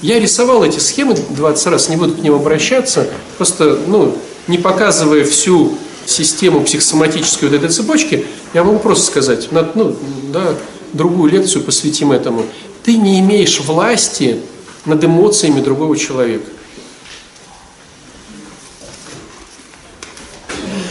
[0.00, 5.24] Я рисовал эти схемы 20 раз, не буду к ним обращаться, просто ну, не показывая
[5.24, 9.96] всю систему психосоматической вот этой цепочки, я могу просто сказать, ну,
[10.32, 10.54] да,
[10.92, 12.44] другую лекцию посвятим этому.
[12.84, 14.40] Ты не имеешь власти
[14.86, 16.46] над эмоциями другого человека.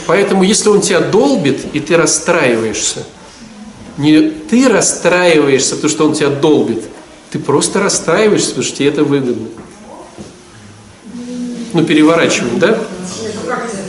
[0.07, 3.03] Поэтому, если он тебя долбит, и ты расстраиваешься,
[3.97, 6.83] не ты расстраиваешься, потому что он тебя долбит,
[7.29, 9.47] ты просто расстраиваешься, потому что тебе это выгодно.
[11.73, 12.79] Ну, переворачиваем, да?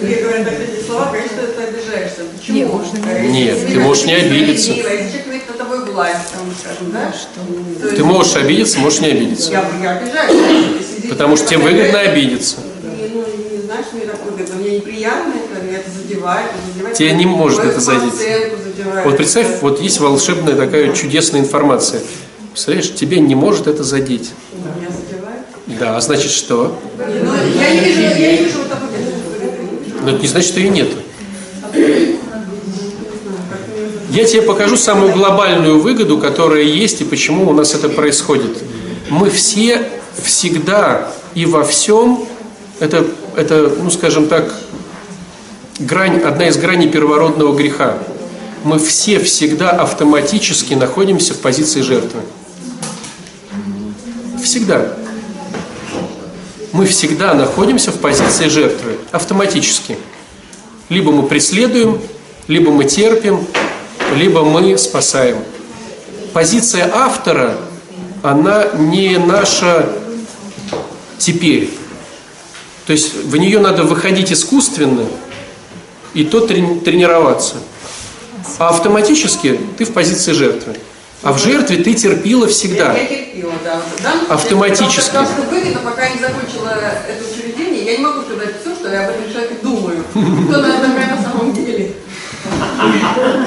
[0.03, 2.23] Нет, говорят такие слова, конечно, ты обижаешься.
[2.37, 2.83] Почему?
[3.31, 4.73] Нет, ты можешь не обидеться.
[7.97, 9.53] Ты можешь обидеться, можешь не обидеться.
[9.53, 11.09] Я, я обижаюсь.
[11.09, 12.57] Потому что тебе выгодно обидеться.
[12.83, 14.55] Ну, не знаешь, мне так выгодно.
[14.57, 16.09] Мне неприятно это, меня это задевает.
[16.09, 16.18] задевает
[16.95, 18.14] Тебе не может это задеть.
[19.05, 22.01] Вот представь, вот есть волшебная такая чудесная информация.
[22.53, 24.31] Представляешь, тебе не может это задеть.
[25.67, 26.79] Да, а значит что?
[26.97, 28.59] Ну, я не вижу, я не вижу.
[30.03, 30.88] Но это не значит, что ее нет.
[34.11, 38.59] Я тебе покажу самую глобальную выгоду, которая есть и почему у нас это происходит.
[39.11, 39.87] Мы все
[40.21, 42.27] всегда и во всем,
[42.81, 44.53] это, это ну скажем так,
[45.79, 47.99] грань, одна из граней первородного греха.
[48.64, 52.21] Мы все всегда автоматически находимся в позиции жертвы.
[54.43, 54.95] Всегда.
[56.73, 58.99] Мы всегда находимся в позиции жертвы.
[59.12, 59.97] Автоматически.
[60.88, 62.01] Либо мы преследуем,
[62.47, 63.47] либо мы терпим,
[64.14, 65.38] либо мы спасаем.
[66.33, 67.57] Позиция автора,
[68.23, 69.88] она не наша
[71.19, 71.71] теперь.
[72.87, 75.05] То есть в нее надо выходить искусственно
[76.19, 77.55] и то трени- тренироваться.
[78.59, 80.75] А автоматически ты в позиции жертвы.
[81.23, 82.93] А в жертве ты терпила всегда.
[82.93, 83.81] Я, я терпила, да.
[84.03, 85.11] да Автоматически.
[85.11, 86.71] Потому что выгодно, пока я не закончила
[87.09, 90.03] это учреждение, я не могу сказать все, что я об этом человеке думаю.
[90.11, 91.93] Кто на этом на самом деле.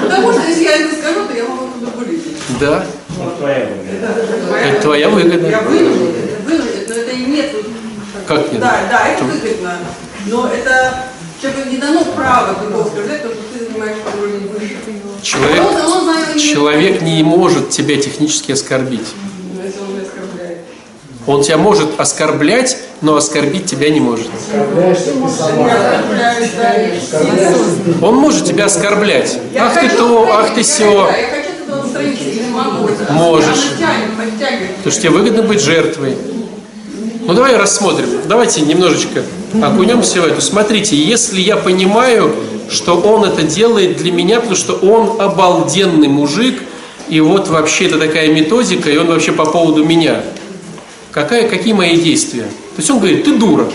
[0.02, 2.36] Потому что если я это скажу, то я могу туда вылететь.
[2.58, 2.86] Да.
[3.18, 4.64] Выгода.
[4.64, 5.48] Это твоя выгода.
[5.48, 7.50] Я вынужден, это вынужден, но это и нет.
[8.26, 8.60] Как нет?
[8.62, 9.76] Да, да, это выгодно.
[10.26, 11.11] Но это
[11.42, 14.76] человеку не дано право другого сказать, потому что ты занимаешь уровень выше.
[15.22, 19.06] Человек, Он- он, наверное, не- человек не может тебя технически оскорбить.
[21.26, 24.26] Ну, он тебя может оскорблять, но оскорбить тебя не может.
[28.02, 29.38] Он может тебя оскорблять.
[29.54, 30.60] Я Ах ты то, ах ты.
[30.60, 33.70] Это Можешь.
[34.78, 36.16] Потому что тебе выгодно быть жертвой.
[37.32, 38.08] Ну давай рассмотрим.
[38.28, 39.22] Давайте немножечко
[39.54, 40.42] окунемся в эту.
[40.42, 42.36] Смотрите, если я понимаю,
[42.68, 46.62] что он это делает для меня, потому что он обалденный мужик,
[47.08, 50.20] и вот вообще это такая методика, и он вообще по поводу меня.
[51.10, 52.42] Какая, какие мои действия?
[52.42, 53.66] То есть он говорит, ты дура.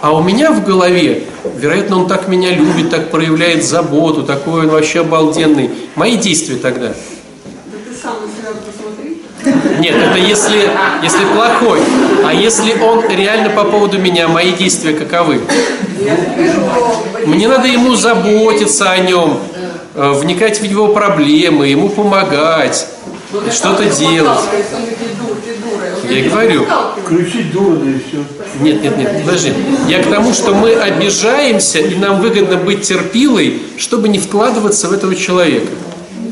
[0.00, 1.24] А у меня в голове,
[1.58, 5.68] вероятно, он так меня любит, так проявляет заботу, такой он вообще обалденный.
[5.94, 6.88] Мои действия тогда.
[6.88, 9.20] Да ты сам на себя посмотри.
[9.78, 10.70] Нет, это если,
[11.02, 11.80] если плохой.
[12.24, 15.40] А если он реально по поводу меня, мои действия каковы?
[17.26, 19.38] Мне надо ему заботиться о нем,
[19.94, 22.86] э, вникать в его проблемы, ему помогать,
[23.50, 24.38] что-то делать.
[26.08, 26.66] Я говорю.
[27.02, 28.24] Включить дуру, да и все.
[28.60, 29.52] Нет, нет, нет, подожди.
[29.88, 34.92] Я к тому, что мы обижаемся, и нам выгодно быть терпилой, чтобы не вкладываться в
[34.92, 35.68] этого человека.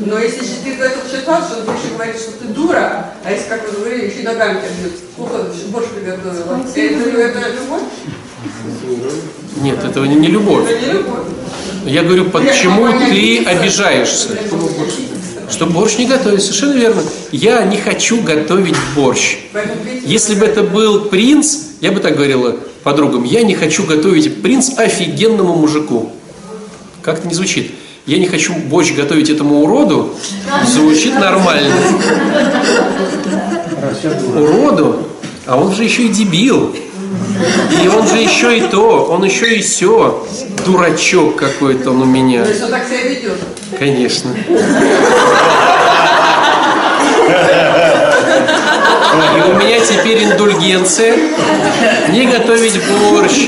[0.05, 3.47] Но если же ты в эту ситуацию, он больше говорит, что ты дура, а если,
[3.49, 7.81] как вы говорили, еще и ногами тебя сколько ты борщ приготовила, это, это, это любовь?
[9.61, 10.69] Нет, этого не, не любовь.
[10.69, 11.23] Это не любовь.
[11.85, 14.29] Я говорю, почему ты обижаешься?
[15.49, 17.03] Что борщ не готовить, совершенно верно.
[17.31, 19.37] Я не хочу готовить борщ.
[20.03, 24.77] Если бы это был принц, я бы так говорила подругам, я не хочу готовить принц
[24.77, 26.11] офигенному мужику.
[27.01, 27.73] Как-то не звучит.
[28.05, 30.13] Я не хочу борщ готовить этому уроду,
[30.67, 31.75] звучит нормально.
[34.35, 35.07] Уроду?
[35.45, 36.75] А он же еще и дебил.
[37.83, 40.25] И он же еще и то, он еще и все.
[40.65, 42.43] Дурачок какой-то он у меня.
[42.43, 43.39] То есть он так себя ведет.
[43.77, 44.31] Конечно.
[49.13, 51.15] И у меня теперь индульгенция
[52.09, 53.47] не готовить борщ,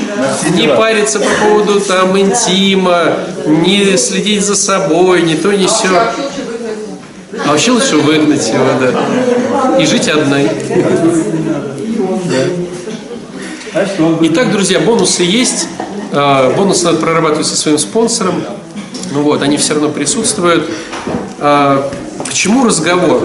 [0.54, 3.14] не париться по поводу там интима,
[3.46, 5.88] не следить за собой, не то, не все.
[7.44, 9.78] А вообще лучше выгнать его, да.
[9.78, 10.50] И жить одной.
[14.22, 15.68] Итак, друзья, бонусы есть.
[16.12, 18.42] А, Бонусы надо прорабатывать со своим спонсором.
[19.12, 20.70] Ну вот, они все равно присутствуют.
[21.38, 21.90] А,
[22.26, 23.22] К чему разговор?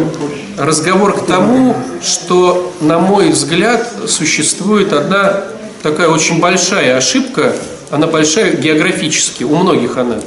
[0.57, 5.43] Разговор к тому, что, на мой взгляд, существует одна
[5.81, 7.55] такая очень большая ошибка,
[7.89, 10.17] она большая географически, у многих она.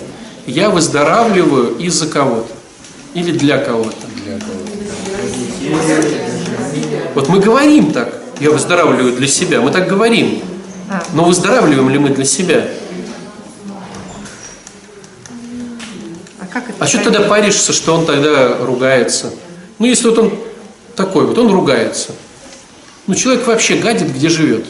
[0.46, 2.52] Я выздоравливаю из-за кого-то
[3.14, 3.94] или для кого-то.
[7.14, 10.42] Вот мы говорим так, я выздоравливаю для себя, мы так говорим.
[11.12, 12.64] Но выздоравливаем ли мы для себя?
[16.40, 16.84] А как это?
[16.84, 19.32] А что ты тогда паришься, что он тогда ругается?
[19.78, 20.32] Ну, если вот он
[20.96, 22.12] такой вот, он ругается.
[23.06, 24.64] Ну, человек вообще гадит, где живет.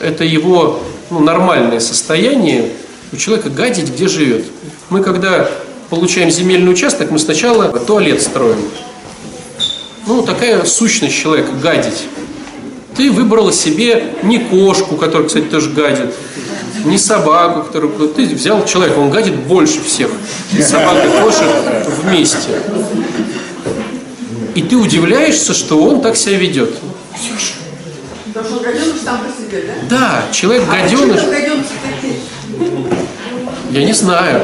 [0.00, 2.70] Это его ну, нормальное состояние.
[3.12, 4.44] У человека гадить, где живет.
[4.90, 5.50] Мы, когда
[5.90, 8.58] получаем земельный участок, мы сначала туалет строим.
[10.06, 12.04] Ну, такая сущность человека– гадить.
[12.96, 16.12] Ты выбрала себе не кошку, которая, кстати, тоже гадит,
[16.84, 18.08] не собаку, которую...
[18.08, 20.10] Ты взял человека, он гадит больше всех.
[20.56, 21.48] И собак, и кошек
[22.02, 22.60] вместе.
[24.54, 26.74] И ты удивляешься, что он так себя ведет.
[28.26, 29.96] Потому что гаденыш сам по себе, да?
[30.28, 31.20] Да, человек А гаденыш,
[33.70, 34.40] я не знаю.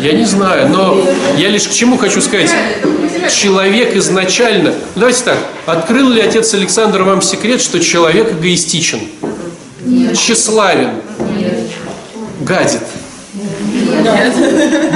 [0.00, 1.00] Я не знаю, но
[1.36, 2.50] я лишь к чему хочу сказать.
[3.32, 4.70] Человек изначально...
[4.70, 5.38] Ну, Давайте так.
[5.66, 9.00] Открыл ли отец Александр вам секрет, что человек эгоистичен?
[10.14, 10.90] Тщеславен?
[12.40, 12.82] Гадит?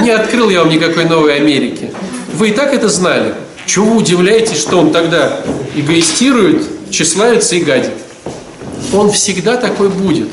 [0.01, 1.90] Не открыл я вам никакой новой Америки.
[2.41, 3.35] Вы и так это знали.
[3.67, 5.41] Чего вы удивляетесь, что он тогда
[5.75, 7.91] эгоистирует, тщеславится и гадит?
[8.91, 10.29] Он всегда такой будет.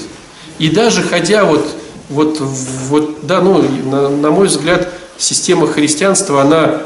[0.58, 1.68] И даже ходя вот,
[2.08, 6.80] вот, вот да, ну, на, на мой взгляд, система христианства, она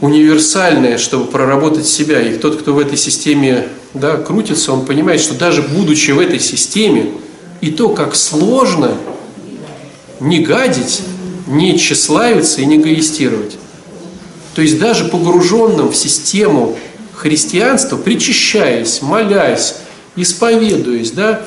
[0.00, 2.22] универсальная, чтобы проработать себя.
[2.22, 6.40] И тот, кто в этой системе да, крутится, он понимает, что даже будучи в этой
[6.40, 7.10] системе,
[7.60, 8.92] и то, как сложно
[10.18, 11.02] не гадить,
[11.46, 13.58] не тщеславиться и не эгоистировать.
[14.54, 16.76] То есть даже погруженным в систему
[17.14, 19.76] христианства, причащаясь, молясь,
[20.16, 21.42] исповедуясь, да,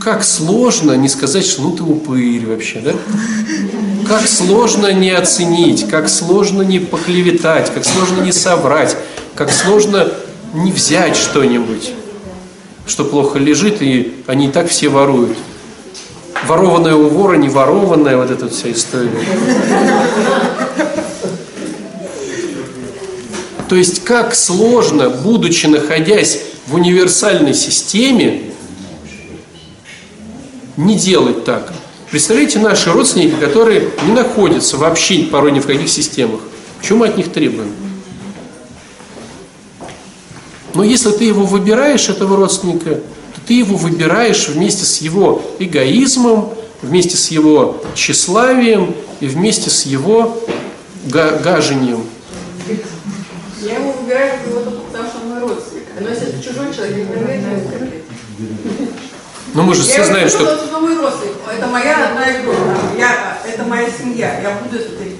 [0.00, 2.92] как сложно не сказать, что ну ты упырь вообще, да?
[4.06, 8.96] Как сложно не оценить, как сложно не поклеветать, как сложно не соврать,
[9.34, 10.08] как сложно
[10.54, 11.92] не взять что-нибудь,
[12.86, 15.36] что плохо лежит, и они и так все воруют.
[16.46, 19.10] Ворованное у вора, не ворованное, вот эта вся история.
[23.68, 28.42] То есть как сложно, будучи находясь в универсальной системе,
[30.76, 31.72] не делать так.
[32.10, 36.40] Представляете, наши родственники, которые не находятся вообще порой ни в каких системах.
[36.80, 37.72] Чего мы от них требуем?
[40.74, 46.54] Но если ты его выбираешь, этого родственника, то ты его выбираешь вместе с его эгоизмом,
[46.82, 50.38] вместе с его тщеславием и вместе с его
[51.06, 52.04] га- гажением.
[53.60, 55.84] Я его выбираю кого-то, потому что он мой родственник.
[56.58, 57.08] Это чужой человек.
[59.54, 60.68] Но мы же все знаем, что это.
[61.56, 62.56] Это моя родная кровь.
[62.98, 64.40] Я, это моя семья.
[64.42, 65.16] Я буду это терпеть.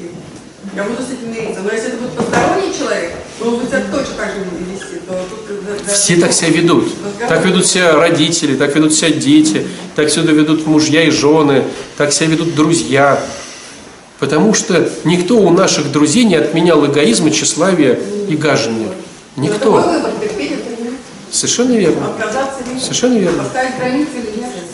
[0.76, 1.60] Я буду с этим мириться.
[1.62, 5.86] Но если это будет посторонний человек, он будет себя точно так же вести, то тут...
[5.86, 6.92] да, все так себя ведут.
[7.26, 11.64] Так ведут себя родители, так ведут себя дети, так себя ведут мужья и жены,
[11.96, 13.20] так себя ведут друзья.
[14.18, 17.98] Потому что никто у наших друзей не отменял эгоизма, тщеславия
[18.28, 18.88] и гажения.
[19.36, 19.70] Это Никто.
[19.70, 20.67] мой выбор, терпеть это.
[21.30, 22.06] Совершенно верно.
[22.80, 23.42] Совершенно верно.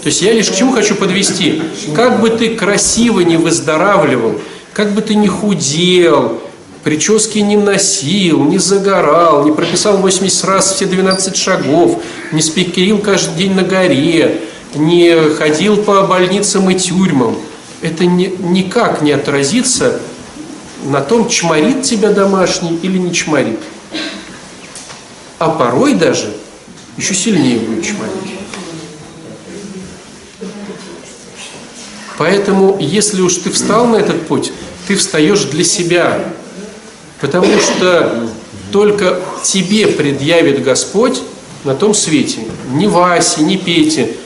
[0.03, 1.63] То есть я лишь к чему хочу подвести.
[1.95, 4.41] Как бы ты красиво не выздоравливал,
[4.73, 6.41] как бы ты не худел,
[6.85, 12.03] прически не носил, не загорал, не прописал 80 раз все 12 шагов,
[12.33, 14.43] не спикерил каждый день на горе,
[14.75, 17.37] не ходил по больницам и тюрьмам,
[17.81, 20.01] это ни- никак не отразится
[20.85, 23.59] на том, чморит тебя домашний или не чморит.
[25.39, 26.35] А порой даже
[26.97, 28.13] еще сильнее будет чморить.
[32.17, 34.53] Поэтому, если уж ты встал на этот путь,
[34.87, 36.25] ты встаешь для себя.
[37.21, 38.29] Потому что
[38.71, 41.23] только тебе предъявит Господь
[41.65, 42.41] на том свете.
[42.73, 44.17] Не Васе, не Пете.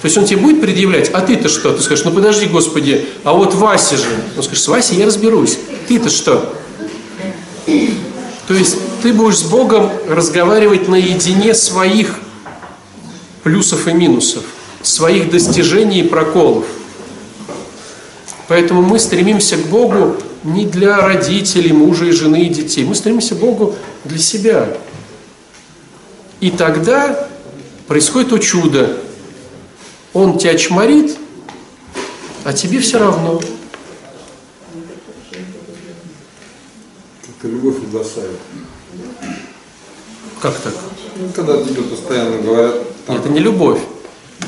[0.00, 1.72] То есть он тебе будет предъявлять, а ты-то что?
[1.74, 4.06] Ты скажешь, ну подожди, Господи, а вот Вася же.
[4.36, 5.58] Он скажет, с Васей я разберусь.
[5.88, 6.56] Ты-то что?
[8.60, 12.18] Есть ты будешь с Богом разговаривать наедине своих
[13.42, 14.44] плюсов и минусов,
[14.82, 16.66] своих достижений и проколов.
[18.48, 22.84] Поэтому мы стремимся к Богу не для родителей, мужа и жены и детей.
[22.84, 24.68] Мы стремимся к Богу для себя.
[26.40, 27.30] И тогда
[27.86, 28.98] происходит то чудо.
[30.12, 31.16] Он тебя чморит,
[32.44, 33.40] а тебе все равно.
[37.40, 38.36] Это любовь угасает.
[40.42, 40.74] Как так?
[41.16, 42.74] Ну, когда тебе постоянно говорят,
[43.06, 43.80] там, Это не любовь.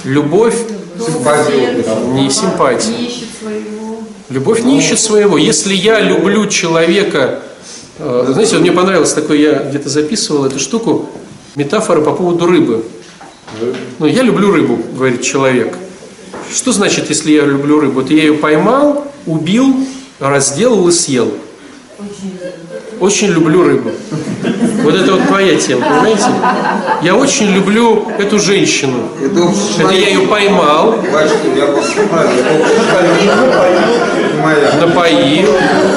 [0.04, 0.56] Любовь
[0.98, 2.90] симпатия, там, не симпатия.
[2.90, 3.98] Не ищет своего.
[4.28, 5.38] Любовь не ищет своего.
[5.38, 7.42] Если я люблю человека,
[7.98, 11.08] э, знаете, вот мне понравилось такое, я где-то записывал эту штуку,
[11.54, 12.84] метафора по поводу рыбы.
[14.00, 15.78] Ну, я люблю рыбу, говорит человек.
[16.52, 18.02] Что значит, если я люблю рыбу?
[18.02, 19.86] Это я ее поймал, убил,
[20.18, 21.32] разделал и съел.
[23.02, 23.90] Очень люблю рыбу.
[24.84, 26.26] Вот это вот твоя тема, понимаете?
[27.02, 29.08] Я очень люблю эту женщину.
[29.20, 29.40] Это
[29.80, 31.02] Это я ее поймал,
[34.80, 35.48] напоил.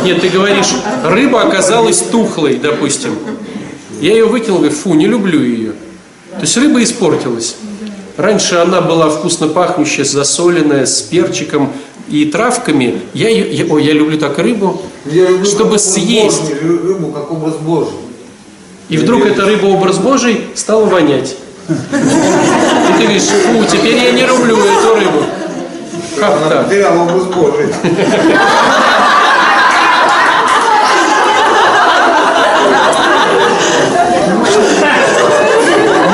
[0.03, 3.15] Нет, ты говоришь, рыба оказалась тухлой, допустим.
[4.01, 5.73] Я ее выкинул, говорю, фу, не люблю ее.
[6.31, 7.55] То есть рыба испортилась.
[8.17, 11.73] Раньше она была вкусно пахнущая, засоленная, с перчиком
[12.07, 13.01] и травками.
[13.13, 16.41] Я, я- ой, я люблю так рыбу, Я люблю чтобы съесть.
[16.41, 17.93] Божий, рыбу как образ Божий.
[18.87, 21.35] И вдруг эта рыба образ Божий стала вонять.
[21.67, 25.23] И ты говоришь, фу, теперь я не люблю эту рыбу.
[26.17, 26.65] Как Она так?
[26.65, 27.67] потеряла образ Божий.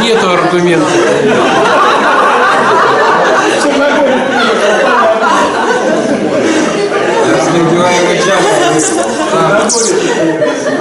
[0.02, 0.88] Нету аргумента.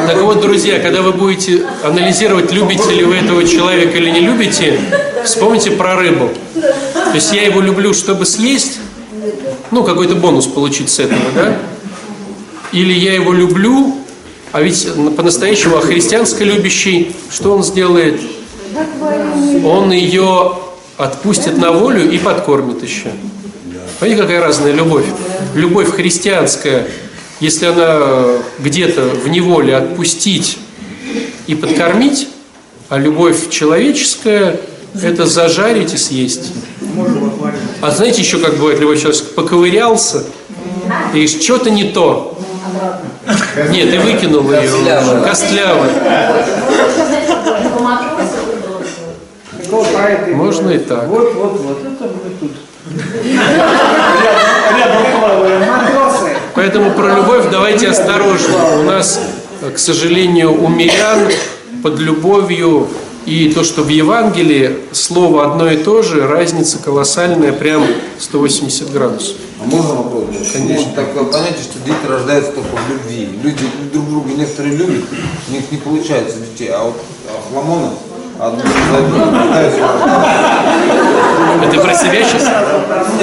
[0.06, 4.80] Так вот, друзья, когда вы будете анализировать, любите ли вы этого человека или не любите,
[5.24, 6.30] вспомните про рыбу.
[6.54, 8.78] То есть я его люблю, чтобы съесть,
[9.70, 11.56] ну, какой-то бонус получить с этого, да?
[12.72, 13.96] Или я его люблю,
[14.52, 18.20] а ведь по-настоящему а христианско любящий, что он сделает?
[19.64, 20.52] Он ее
[20.96, 23.10] отпустит на волю и подкормит еще.
[23.98, 25.04] Смотрите, какая разная любовь.
[25.54, 26.86] Любовь христианская,
[27.40, 30.58] если она где-то в неволе отпустить
[31.46, 32.28] и подкормить,
[32.88, 34.60] а любовь человеческая–
[34.94, 36.52] это зажарить и съесть.
[37.80, 39.34] А знаете еще, как бывает любовь человеческая?
[39.34, 40.24] Поковырялся,
[41.14, 42.36] и что-то не то.
[43.70, 45.22] Нет, и выкинул ее.
[45.24, 45.90] Костлявая.
[50.34, 51.06] Можно и так.
[51.06, 52.52] Вот, вот, вот, это мы тут.
[53.22, 53.68] Рядом,
[54.76, 54.89] рядом плаваем, матросы.
[56.54, 58.80] Поэтому про любовь давайте осторожно.
[58.80, 59.20] У нас,
[59.74, 61.28] к сожалению, у мирян
[61.82, 62.88] под любовью
[63.26, 67.86] и то, что в Евангелии слово одно и то же, разница колоссальная, прям
[68.18, 69.36] 180 градусов.
[69.62, 70.24] А можно вопрос?
[70.52, 70.92] Конечно.
[70.94, 73.28] Такое понятие, что дети рождаются только в любви.
[73.42, 75.04] Люди друг друга некоторые любят,
[75.48, 76.70] у них не получается детей.
[76.72, 76.96] А вот
[77.50, 77.90] хламоны
[78.40, 79.66] одну за.
[81.66, 82.48] Это про себя сейчас?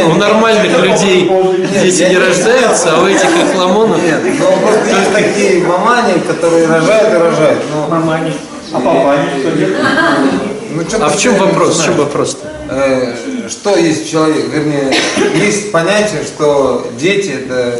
[0.05, 1.29] У нормальных людей
[1.81, 4.01] дети не рождаются, а у этих охламонов...
[4.03, 7.63] Нет, но просто есть такие мамани, которые рожают и рожают.
[7.73, 8.33] Но, Мамани.
[8.73, 9.29] А папани
[10.71, 11.79] ну, А в чем вопрос?
[11.79, 12.47] В чем вопрос-то?
[12.69, 13.15] Э,
[13.49, 14.93] что есть человек, вернее,
[15.35, 17.79] есть понятие, что дети это...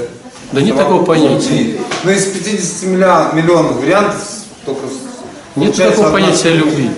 [0.54, 1.76] Да нет такого понятия.
[2.04, 4.22] Ну, из 50 миллион- миллионов вариантов
[4.66, 4.88] только...
[4.88, 6.20] с- Нет такого одна.
[6.20, 6.90] понятия любви.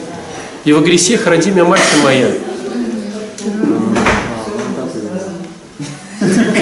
[0.66, 2.28] И во грехах роди меня, мать моя.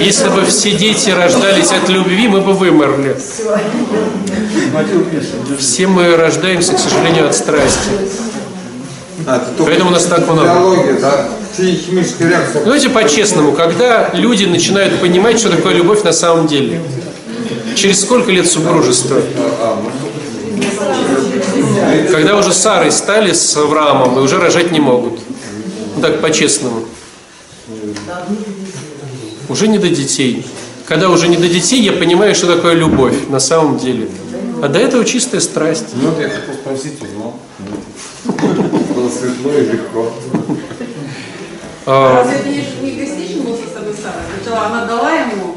[0.00, 3.16] Если бы все дети рождались от любви, мы бы вымерли.
[5.58, 7.90] Все мы рождаемся, к сожалению, от страсти.
[9.26, 10.98] А, Поэтому у нас так много.
[11.00, 11.28] Да?
[12.64, 16.80] Давайте по-честному, когда люди начинают понимать, что такое любовь на самом деле?
[17.74, 19.20] Через сколько лет супружества?
[22.10, 25.20] Когда уже с Сарой стали с Авраамом и уже рожать не могут.
[25.96, 26.84] Ну так, по-честному.
[29.48, 30.46] Уже не до детей.
[30.86, 34.08] Когда уже не до детей, я понимаю, что такое любовь на самом деле.
[34.62, 35.86] А до этого чистая страсть.
[35.94, 37.36] Ну, вот я хотел спросить, узнал.
[38.24, 40.12] Было светло и легко.
[41.86, 44.20] А, Разве это не, не эгоистично было со собой Сара?
[44.42, 45.47] Сначала она дала ему?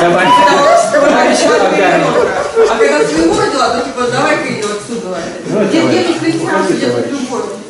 [0.00, 0.26] Давай.
[2.70, 5.18] А когда родила, то типа давай-ка ее отсюда.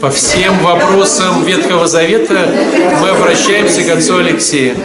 [0.00, 2.48] По всем вопросам Ветхого Завета
[3.00, 4.76] мы обращаемся к отцу Алексею.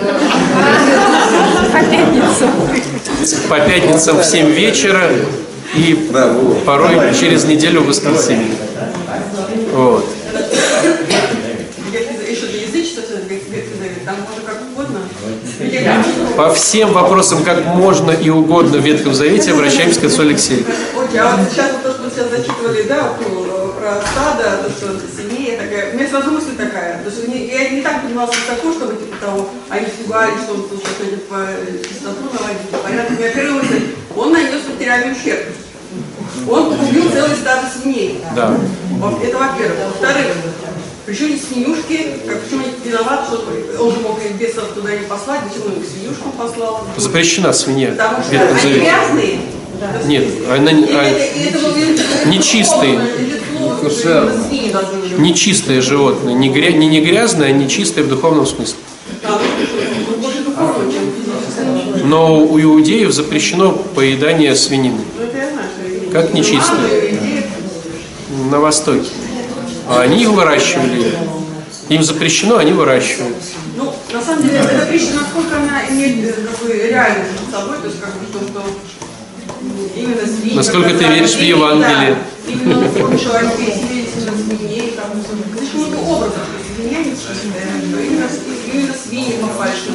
[1.72, 2.52] По пятницам.
[3.50, 5.10] По пятницам в 7 вечера
[5.76, 5.94] и
[6.66, 8.56] порой через неделю в воскресенье.
[9.74, 10.06] Вот.
[12.30, 13.04] Еще до язычества,
[14.06, 15.00] там можно как угодно.
[16.36, 20.66] По всем вопросам, как можно и угодно в Ветхом Завете, обращаемся к отцу Алексею.
[20.98, 23.46] Окей, а вот сейчас то, что вы сейчас зачитывали, да, ну,
[23.80, 27.70] про стадо, то, что семья такая, у меня сразу мысль такая, потому что не- я
[27.70, 31.48] не так понимала высоко, чтобы типа того, они испугались, что он тут что-то по
[31.88, 32.70] чистоту наводить.
[32.84, 33.82] Понятно, у меня первая мысль,
[34.16, 35.46] он нанес материальный ущерб.
[36.50, 38.22] Он убил целый стадо свиней.
[38.36, 38.58] Да.
[39.24, 39.78] Это во-первых.
[39.94, 40.26] Во-вторых,
[41.06, 41.98] причем не свинюшки,
[42.28, 45.82] как почему они виноваты, что он же мог и бесов туда не послать, почему он
[45.82, 46.82] их свинюшку послал?
[46.98, 48.80] Запрещена свинья Потому что они Завете.
[48.80, 49.40] грязные.
[50.08, 53.00] Нет, она И а- это Нечистые.
[53.00, 53.10] быть.
[55.20, 58.76] нечистое животное, не, гря- не, не грязное, а нечистое в духовном смысле.
[59.22, 59.38] Да,
[60.58, 60.74] ну.
[62.06, 65.26] Но у иудеев запрещено поедание свинины Ну,
[66.12, 67.12] Как нечистые?
[67.12, 67.44] дети.
[68.50, 69.08] на Востоке.
[69.88, 71.18] А они их выращивали.
[71.90, 73.36] Им запрещено, они выращивают.
[73.76, 77.78] Ну, на самом деле, эта пища, насколько она имеет э, как бы, реальность над собой,
[77.80, 78.64] то есть как бы то, что
[79.96, 80.56] именно свиньи...
[80.56, 82.18] Насколько ты веришь в да, Евангелие.
[82.48, 85.12] Именно насколько человек веселится на свиней, там,
[85.58, 86.36] слишком много образов.
[86.36, 88.30] То есть Свинья не именно,
[88.74, 89.92] именно свиньи попали, что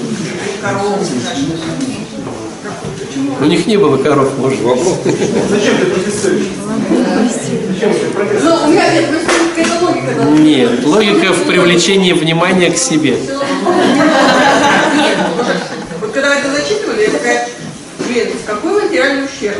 [0.62, 1.04] коровы.
[1.04, 1.46] значит.
[3.40, 4.60] У них не было коров, может.
[4.60, 4.98] Вопрос.
[8.42, 8.82] Ну, у меня
[9.58, 10.14] какая-то логика.
[10.16, 10.24] да.
[10.24, 13.16] Нет, логика в привлечении внимания к себе.
[16.00, 17.48] Вот когда это зачитывали, я такая,
[17.98, 19.58] блин, какой материальный ущерб?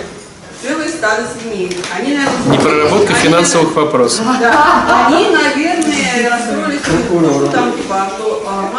[0.61, 1.77] Целое стадо свиней.
[1.97, 4.27] Они, наверное, Непроработка они, финансовых вопросов.
[4.41, 8.78] Да, они, наверное, расстроились, что там, типа, а что, он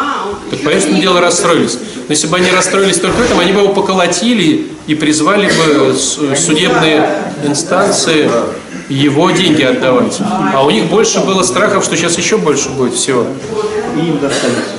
[0.50, 1.78] Так, понятное дело, расстроились.
[2.08, 5.94] Но если бы они расстроились только в этом, они бы его поколотили и призвали бы
[5.94, 7.08] судебные
[7.44, 8.28] инстанции
[8.88, 10.18] его деньги отдавать.
[10.52, 13.26] А у них больше было страхов, что сейчас еще больше будет всего.
[13.96, 14.74] И им достанется.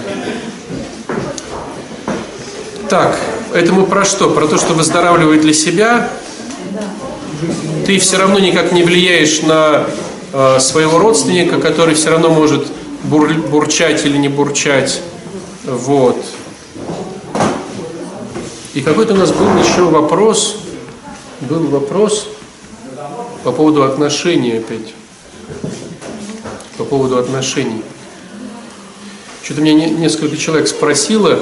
[2.90, 3.18] Так,
[3.54, 4.30] это мы про что?
[4.32, 6.10] Про то, что выздоравливает для себя.
[7.86, 9.86] Ты все равно никак не влияешь на
[10.34, 12.68] э, своего родственника, который все равно может
[13.04, 15.02] бур- бурчать или не бурчать.
[15.72, 16.18] Вот.
[18.74, 20.58] И какой-то у нас был еще вопрос.
[21.42, 22.28] Был вопрос
[23.46, 24.94] по поводу отношений опять.
[26.78, 27.84] По поводу отношений.
[29.44, 31.40] Что-то меня не- несколько человек спросило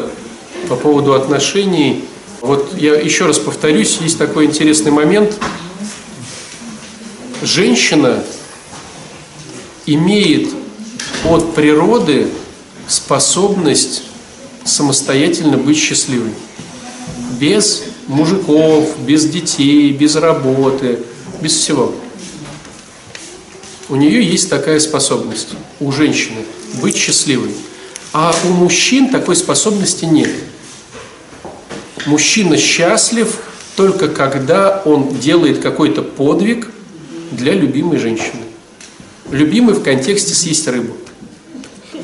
[0.69, 2.05] по поводу отношений.
[2.41, 5.37] Вот я еще раз повторюсь, есть такой интересный момент.
[7.41, 8.23] Женщина
[9.87, 10.49] имеет
[11.25, 12.27] от природы
[12.87, 14.03] способность
[14.69, 16.31] самостоятельно быть счастливой.
[17.39, 20.99] Без мужиков, без детей, без работы,
[21.41, 21.93] без всего.
[23.87, 25.49] У нее есть такая способность,
[25.79, 26.45] у женщины,
[26.81, 27.51] быть счастливой.
[28.13, 30.29] А у мужчин такой способности нет.
[32.05, 33.39] Мужчина счастлив
[33.75, 36.71] только когда он делает какой-то подвиг
[37.31, 38.41] для любимой женщины.
[39.31, 40.95] Любимый в контексте съесть рыбу,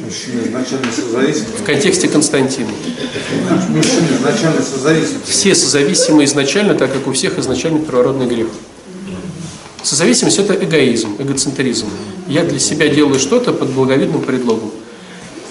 [0.06, 1.46] Мужчина изначально созависим.
[1.60, 2.70] в контексте Константина.
[3.70, 5.18] Мужчина изначально созависим.
[5.26, 8.48] Все созависимы изначально, так как у всех изначально первородный грех.
[9.82, 11.88] Созависимость– это эгоизм, эгоцентризм.
[12.28, 14.72] Я для себя делаю что-то под благовидным предлогом.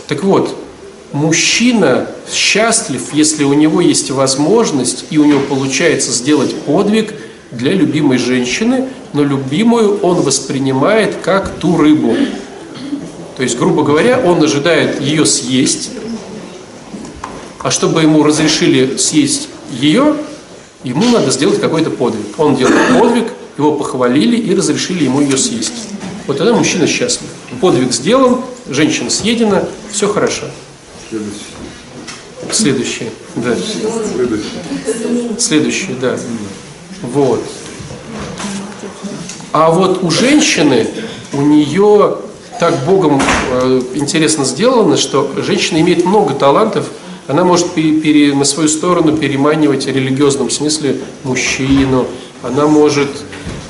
[0.07, 0.57] Так вот,
[1.13, 7.15] мужчина счастлив, если у него есть возможность и у него получается сделать подвиг
[7.51, 12.17] для любимой женщины, но любимую он воспринимает как ту рыбу.
[13.37, 15.91] То есть, грубо говоря, он ожидает ее съесть,
[17.59, 20.17] а чтобы ему разрешили съесть ее,
[20.85, 22.39] ему надо сделать какой-то подвиг.
[22.39, 25.73] Он делает подвиг, его похвалили и разрешили ему ее съесть.
[26.27, 27.29] Вот тогда мужчина счастлив.
[27.61, 30.47] Подвиг сделан, женщина съедена, все хорошо.
[32.51, 33.11] Следующее.
[33.37, 33.57] Да.
[35.39, 36.19] Следующее, да.
[37.03, 37.43] Вот.
[39.53, 40.89] А вот у женщины,
[41.33, 42.19] у нее
[42.61, 43.21] так Богом
[43.53, 46.87] э, интересно сделано, что женщина имеет много талантов,
[47.27, 52.07] она может на свою сторону переманивать в религиозном смысле мужчину,
[52.43, 53.09] она может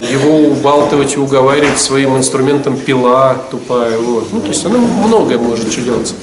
[0.01, 3.97] его убалтывать и уговаривать своим инструментом пила тупая.
[3.99, 4.33] Вот.
[4.33, 6.15] Ну, то есть она многое может что делать.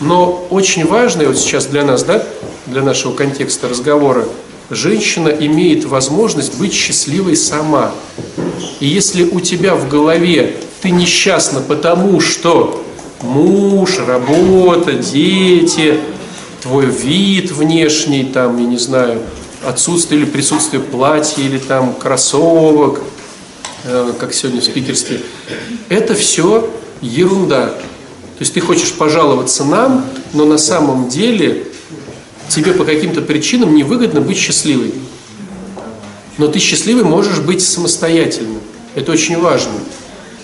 [0.00, 2.26] Но очень важно, и вот сейчас для нас, да,
[2.66, 4.26] для нашего контекста разговора,
[4.74, 7.92] женщина имеет возможность быть счастливой сама.
[8.80, 12.84] И если у тебя в голове ты несчастна потому, что
[13.20, 16.00] муж, работа, дети,
[16.60, 19.20] твой вид внешний, там, я не знаю,
[19.64, 23.00] отсутствие или присутствие платья или там кроссовок,
[23.84, 25.20] э, как сегодня в спикерстве,
[25.88, 26.68] это все
[27.00, 27.66] ерунда.
[27.66, 31.66] То есть ты хочешь пожаловаться нам, но на самом деле
[32.54, 34.92] тебе по каким-то причинам невыгодно быть счастливой.
[36.38, 38.58] Но ты счастливый можешь быть самостоятельно.
[38.94, 39.72] Это очень важно.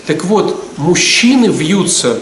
[0.07, 2.19] Так вот, мужчины вьются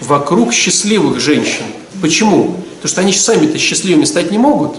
[0.00, 1.64] вокруг счастливых женщин.
[2.02, 2.56] Почему?
[2.76, 4.76] Потому что они сами-то счастливыми стать не могут.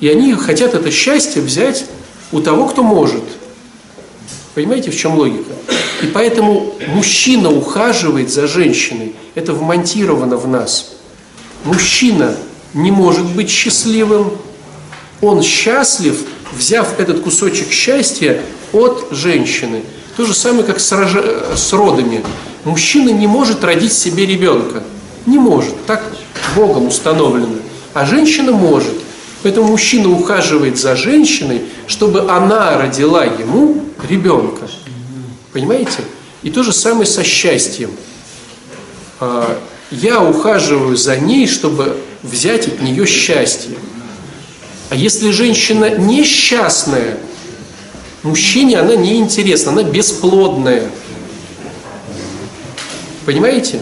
[0.00, 1.86] И они хотят это счастье взять
[2.32, 3.22] у того, кто может.
[4.54, 5.52] Понимаете, в чем логика?
[6.02, 9.14] И поэтому мужчина ухаживает за женщиной.
[9.34, 10.96] Это вмонтировано в нас.
[11.64, 12.36] Мужчина
[12.74, 14.32] не может быть счастливым.
[15.20, 16.18] Он счастлив,
[16.52, 19.82] взяв этот кусочек счастья от женщины.
[20.16, 21.12] То же самое, как с, рож...
[21.56, 22.24] с родами.
[22.64, 24.82] Мужчина не может родить себе ребенка.
[25.26, 25.86] Не может.
[25.86, 26.04] Так
[26.54, 27.56] Богом установлено.
[27.94, 28.94] А женщина может.
[29.42, 34.68] Поэтому мужчина ухаживает за женщиной, чтобы она родила ему ребенка.
[35.52, 35.98] Понимаете?
[36.42, 37.90] И то же самое со счастьем.
[40.02, 43.76] Я ухаживаю за ней, чтобы взять от нее счастье.
[44.90, 47.16] А если женщина несчастная,
[48.24, 50.90] мужчине она неинтересна, она бесплодная.
[53.24, 53.80] Понимаете?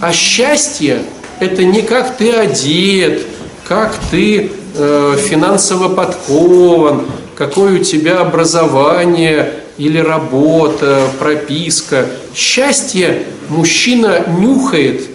[0.00, 1.02] А счастье–
[1.40, 3.26] это не как ты одет,
[3.66, 12.06] как ты э, финансово подкован, какое у тебя образование или работа, прописка.
[12.34, 15.08] Счастье мужчина нюхает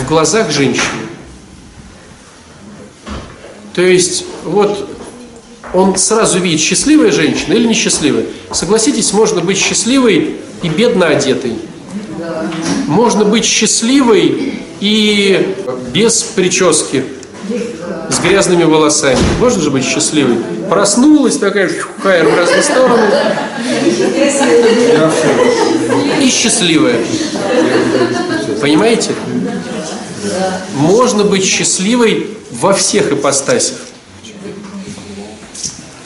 [0.00, 1.06] в глазах женщины.
[3.74, 4.88] То есть, вот
[5.72, 8.26] он сразу видит, счастливая женщина или несчастливая.
[8.50, 11.52] Согласитесь, можно быть счастливой и бедно одетой.
[12.88, 15.54] Можно быть счастливой и
[15.92, 17.04] без прически,
[18.10, 19.18] с грязными волосами.
[19.40, 20.38] Можно же быть счастливой?
[20.68, 21.70] Проснулась такая,
[22.02, 23.02] хайр в разные стороны.
[26.20, 26.96] И счастливая.
[28.60, 29.12] Понимаете?
[30.74, 33.78] Можно быть счастливой во всех ипостасях.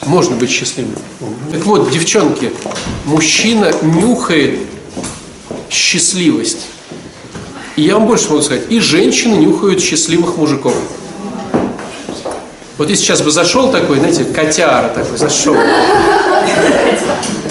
[0.05, 0.95] Можно быть счастливым.
[1.51, 2.51] Так вот, девчонки,
[3.05, 4.59] мужчина нюхает
[5.69, 6.67] счастливость.
[7.75, 10.75] И я вам больше могу сказать, и женщины нюхают счастливых мужиков.
[12.77, 15.55] Вот если сейчас бы зашел такой, знаете, котяра такой, зашел.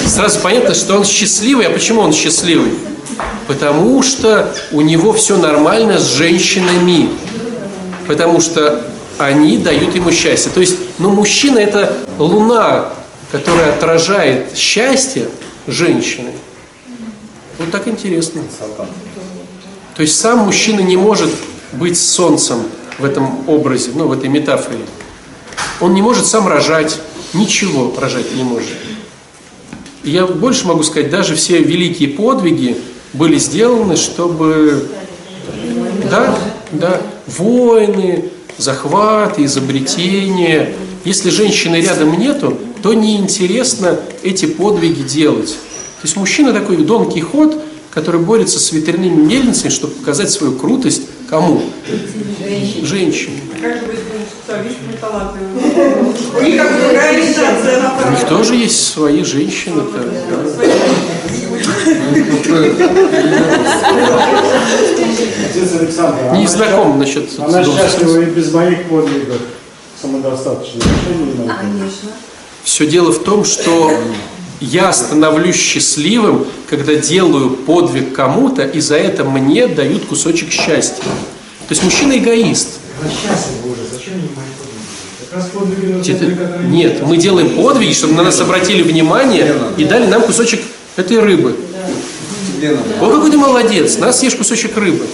[0.07, 1.67] Сразу понятно, что он счастливый.
[1.67, 2.73] А почему он счастливый?
[3.47, 7.11] Потому что у него все нормально с женщинами.
[8.09, 8.85] Потому что
[9.19, 10.51] они дают ему счастье.
[10.53, 12.91] То есть, ну, мужчина это луна,
[13.31, 15.29] которая отражает счастье
[15.69, 16.33] женщины.
[17.59, 18.43] Вот так интересно.
[19.97, 21.31] То есть сам мужчина не может
[21.73, 22.65] быть солнцем
[22.99, 24.79] в этом образе, ну, в этой метафоре.
[25.81, 27.01] Он не может сам рожать,
[27.35, 28.69] ничего рожать не может.
[30.05, 32.77] И я больше могу сказать, даже все великие подвиги
[33.13, 34.89] были сделаны, чтобы...
[36.11, 36.39] Да,
[36.73, 40.75] да, войны, захваты, изобретения.
[41.05, 45.51] Если женщины рядом нету, то неинтересно эти подвиги делать.
[45.51, 47.57] То есть мужчина такой Дон Кихот,
[47.91, 51.63] который борется с ветряными мельницами, чтобы показать свою крутость кому?
[52.83, 53.41] Женщине.
[55.03, 59.83] У них тоже есть свои женщины.
[66.37, 69.39] Не знаком насчет Она счастлива и без моих подвигов
[70.01, 70.83] самодостаточно.
[71.37, 72.11] Конечно.
[72.63, 73.93] Все дело в том, что
[74.61, 81.03] я становлюсь счастливым, когда делаю подвиг кому-то, и за это мне дают кусочек счастья.
[81.03, 82.79] То есть мужчина эгоист.
[86.69, 90.61] Нет, мы делаем подвиги, чтобы на нас обратили внимание и дали нам кусочек
[90.97, 91.57] этой рыбы.
[93.01, 95.07] О, какой ты молодец, нас съешь кусочек рыбы.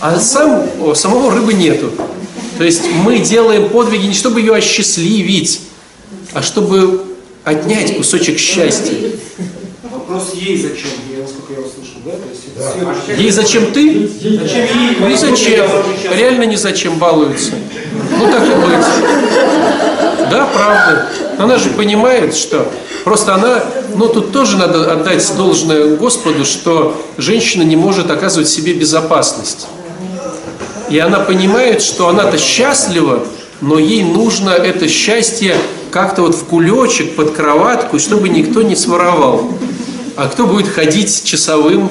[0.00, 1.90] А сам, о, самого рыбы нету.
[2.56, 5.60] То есть мы делаем подвиги не чтобы ее осчастливить,
[6.32, 7.04] а чтобы
[7.44, 8.94] отнять кусочек счастья.
[9.82, 12.12] Вопрос ей зачем, я, насколько я услышал, да?
[12.12, 13.14] То есть, да.
[13.14, 14.08] Ей зачем ты?
[14.08, 14.96] Зачем ей?
[15.00, 15.66] Ну зачем?
[16.12, 17.52] Реально не зачем балуется.
[18.18, 19.27] Ну так и быть.
[20.30, 21.08] Да, правда.
[21.38, 22.70] Она же понимает, что
[23.04, 23.62] просто она,
[23.94, 29.66] ну тут тоже надо отдать должное Господу, что женщина не может оказывать себе безопасность.
[30.90, 33.24] И она понимает, что она-то счастлива,
[33.60, 35.56] но ей нужно это счастье
[35.90, 39.52] как-то вот в кулечек, под кроватку, чтобы никто не своровал.
[40.16, 41.90] А кто будет ходить часовым?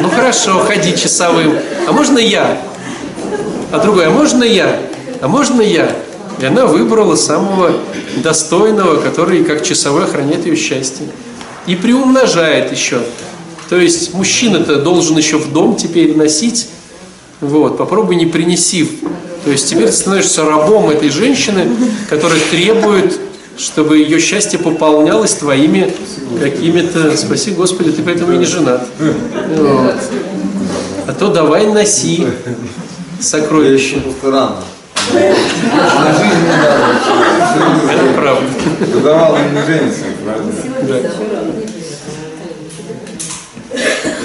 [0.00, 1.58] Ну хорошо, ходи часовым.
[1.86, 2.58] А можно я?
[3.72, 4.80] А другой, а можно я?
[5.20, 5.90] А можно я?
[6.40, 7.72] И она выбрала самого
[8.16, 11.06] достойного, который как часовой охраняет ее счастье.
[11.66, 13.00] И приумножает еще.
[13.68, 16.68] То есть мужчина-то должен еще в дом теперь носить.
[17.40, 18.88] Вот, попробуй не принеси.
[19.44, 21.68] То есть теперь ты становишься рабом этой женщины,
[22.08, 23.18] которая требует,
[23.56, 25.92] чтобы ее счастье пополнялось твоими
[26.40, 27.16] какими-то...
[27.16, 28.86] Спаси Господи, ты поэтому и не женат.
[29.56, 29.96] Вот.
[31.06, 32.26] А то давай носи
[33.20, 34.02] сокровища.
[35.12, 37.92] На жизнь не надо.
[37.92, 38.48] Это правда.
[39.02, 40.52] Давал им не жениться, правда?
[40.82, 40.98] Да.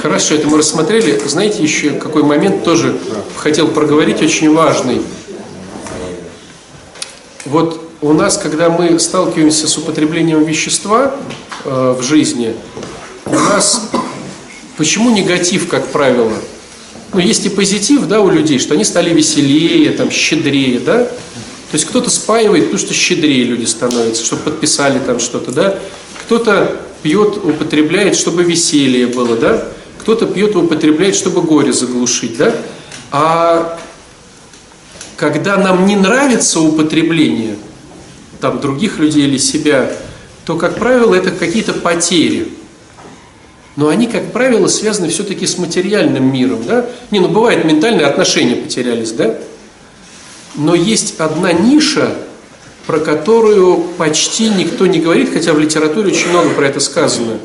[0.02, 1.20] Хорошо, это мы рассмотрели.
[1.26, 2.98] Знаете, еще какой момент тоже
[3.36, 5.02] хотел проговорить, очень важный.
[7.46, 11.16] Вот у нас, когда мы сталкиваемся с употреблением вещества
[11.66, 12.56] э, в жизни,
[13.26, 13.90] у нас
[14.78, 16.32] почему негатив, как правило?
[17.14, 21.06] Ну, есть и позитив, да, у людей, что они стали веселее, там, щедрее, да?
[21.06, 25.80] То есть кто-то спаивает, потому что щедрее люди становятся, чтобы подписали там что-то, да?
[26.26, 29.68] Кто-то пьет, употребляет, чтобы веселье было, да?
[30.00, 32.56] Кто-то пьет употребляет, чтобы горе заглушить, да?
[33.12, 33.80] А
[35.18, 37.56] когда нам не нравится употребление
[38.40, 39.92] там, других людей или себя,
[40.46, 42.54] то, как правило, это какие-то потери.
[43.80, 46.62] Но они, как правило, связаны все-таки с материальным миром.
[46.68, 46.86] Да?
[47.12, 49.40] Не, ну бывает, ментальные отношения потерялись, да?
[50.56, 52.14] Но есть одна ниша,
[52.86, 57.40] про которую почти никто не говорит, хотя в литературе очень много про это сказано.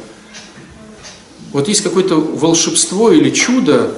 [1.53, 3.95] Вот есть какое-то волшебство или чудо,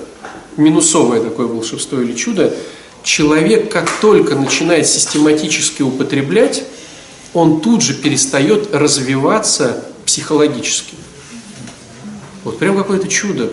[0.58, 2.54] минусовое такое волшебство или чудо,
[3.02, 6.64] человек как только начинает систематически употреблять,
[7.32, 10.96] он тут же перестает развиваться психологически.
[12.46, 13.50] Вот прям какое-то чудо.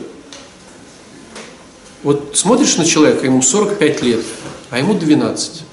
[2.04, 4.24] Вот смотришь на человека, ему 45 лет,
[4.70, 5.64] а ему 12.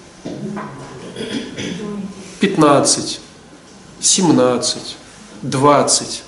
[2.40, 3.20] 15,
[4.00, 4.96] 17,
[5.42, 6.22] 20.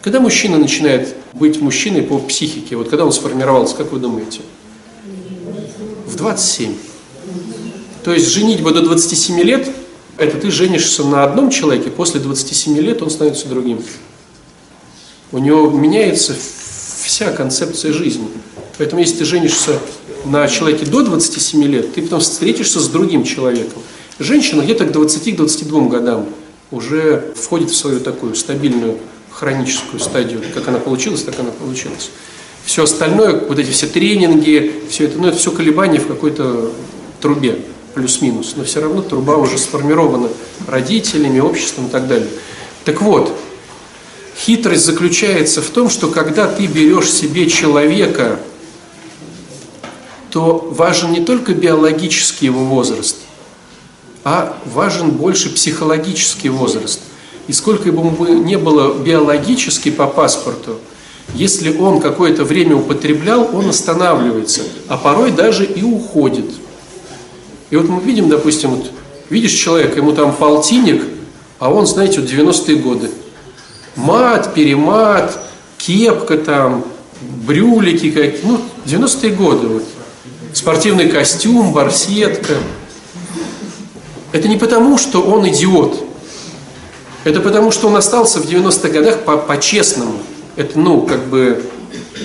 [0.00, 4.42] Когда мужчина начинает быть мужчиной по психике, вот когда он сформировался, как вы думаете?
[6.06, 6.76] В 27.
[8.04, 9.68] То есть женитьба до 27 лет,
[10.16, 13.82] это ты женишься на одном человеке, после 27 лет он становится другим.
[15.30, 16.34] У него меняется
[17.02, 18.28] вся концепция жизни.
[18.78, 19.78] Поэтому если ты женишься
[20.24, 23.82] на человеке до 27 лет, ты потом встретишься с другим человеком.
[24.18, 26.26] Женщина где-то к 20-22 годам
[26.70, 28.98] уже входит в свою такую стабильную
[29.30, 30.42] хроническую стадию.
[30.54, 32.10] Как она получилась, так она получилась.
[32.64, 36.72] Все остальное, вот эти все тренинги, все это, ну это все колебания в какой-то
[37.20, 37.60] трубе,
[37.94, 38.54] плюс-минус.
[38.56, 40.28] Но все равно труба уже сформирована
[40.66, 42.28] родителями, обществом и так далее.
[42.84, 43.32] Так вот,
[44.38, 48.38] хитрость заключается в том, что когда ты берешь себе человека,
[50.30, 53.16] то важен не только биологический его возраст,
[54.24, 57.00] а важен больше психологический возраст.
[57.48, 60.78] И сколько бы ему не было биологически по паспорту,
[61.34, 66.46] если он какое-то время употреблял, он останавливается, а порой даже и уходит.
[67.70, 68.90] И вот мы видим, допустим, вот,
[69.28, 71.02] видишь человека, ему там полтинник,
[71.58, 73.10] а он, знаете, вот 90-е годы.
[73.98, 75.38] Мат, перемат,
[75.76, 76.84] кепка там,
[77.20, 79.84] брюлики какие, ну, 90-е годы вот.
[80.54, 82.54] Спортивный костюм, барсетка–
[84.32, 86.04] это не потому, что он идиот.
[87.24, 90.12] Это потому, что он остался в 90-х годах по-честному.
[90.54, 91.64] По это, ну, как бы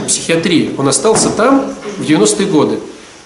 [0.08, 0.72] психиатрия.
[0.78, 2.80] Он остался там в 90-е годы.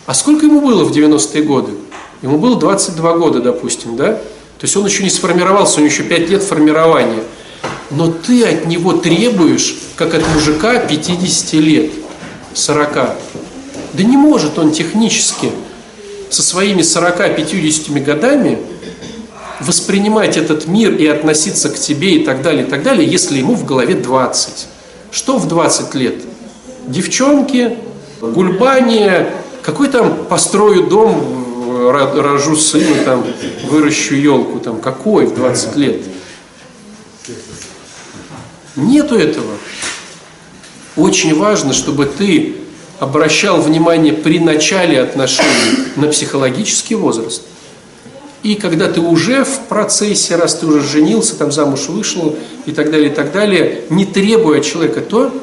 [0.05, 1.73] А сколько ему было в 90-е годы?
[2.21, 4.13] Ему было 22 года, допустим, да?
[4.13, 7.23] То есть он еще не сформировался, у него еще 5 лет формирования.
[7.89, 11.91] Но ты от него требуешь, как от мужика 50 лет,
[12.53, 12.93] 40.
[13.93, 15.51] Да не может он технически
[16.29, 18.59] со своими 40-50 годами
[19.59, 23.55] воспринимать этот мир и относиться к тебе и так далее, и так далее, если ему
[23.55, 24.67] в голове 20.
[25.11, 26.15] Что в 20 лет?
[26.85, 27.77] Девчонки,
[28.21, 29.31] гульбание,
[29.61, 33.25] какой там построю дом, рожу сына, там,
[33.69, 36.01] выращу елку, там, какой в 20 лет?
[38.77, 39.55] Нету этого.
[40.95, 42.55] Очень важно, чтобы ты
[42.99, 47.41] обращал внимание при начале отношений на психологический возраст.
[48.43, 52.35] И когда ты уже в процессе, раз ты уже женился, там замуж вышел
[52.67, 55.33] и так далее, и так далее, не требуя от человека то,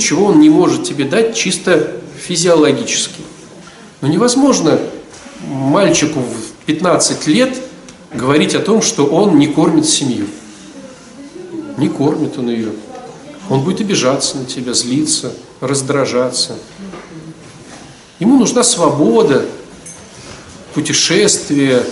[0.00, 3.22] чего он не может тебе дать чисто физиологически.
[4.00, 4.80] Но невозможно
[5.46, 7.56] мальчику в 15 лет
[8.12, 10.26] говорить о том, что он не кормит семью.
[11.76, 12.72] Не кормит он ее.
[13.48, 16.58] Он будет обижаться на тебя, злиться, раздражаться.
[18.18, 19.44] Ему нужна свобода,
[20.74, 21.82] путешествия,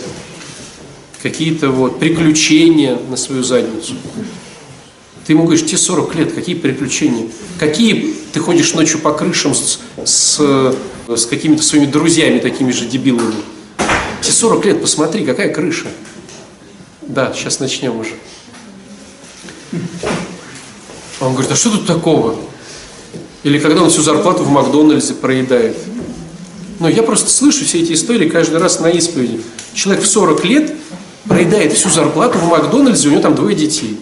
[1.23, 3.95] какие-то вот приключения на свою задницу.
[5.27, 7.29] Ты ему говоришь, тебе 40 лет, какие приключения?
[7.59, 10.75] Какие ты ходишь ночью по крышам с, с,
[11.09, 13.35] с какими-то своими друзьями, такими же дебилами?
[14.23, 15.89] Тебе 40 лет, посмотри, какая крыша.
[17.03, 18.15] Да, сейчас начнем уже.
[21.21, 22.37] Он говорит, а что тут такого?
[23.43, 25.77] Или когда он всю зарплату в Макдональдсе проедает.
[26.79, 29.41] Но я просто слышу все эти истории каждый раз на исповеди.
[29.75, 30.75] Человек в 40 лет
[31.29, 33.99] проедает всю зарплату в Макдональдсе, у него там двое детей.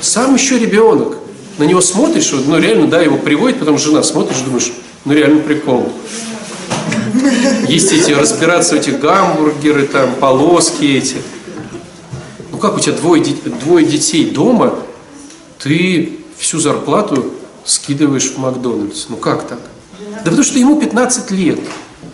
[0.00, 1.16] Сам еще ребенок.
[1.58, 4.72] На него смотришь, ну реально, да, его приводит, потом жена смотришь, думаешь,
[5.04, 5.92] ну реально прикол.
[7.68, 11.16] Есть эти, разбираться в этих гамбургеры, там, полоски эти.
[12.58, 13.22] Ну как у тебя двое,
[13.62, 14.74] двое детей дома,
[15.60, 17.32] ты всю зарплату
[17.64, 19.06] скидываешь в Макдональдс.
[19.08, 19.60] Ну как так?
[20.00, 21.60] Да потому что ему 15 лет.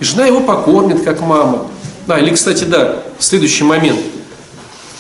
[0.01, 1.67] И жена его покормит, как мама.
[2.07, 3.99] Да, или, кстати, да, следующий момент.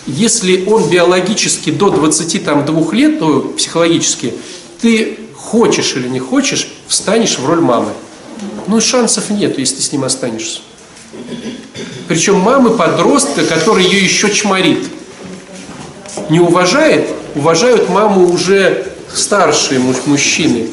[0.06, 4.32] Если он биологически до 22 лет, то психологически,
[4.80, 7.92] ты хочешь или не хочешь, встанешь в роль мамы.
[8.66, 10.60] Ну, шансов нет, если ты с ним останешься.
[12.08, 14.88] Причем мамы подростка, который ее еще чморит.
[16.28, 20.68] Не уважает, уважают маму уже старшие мужчины.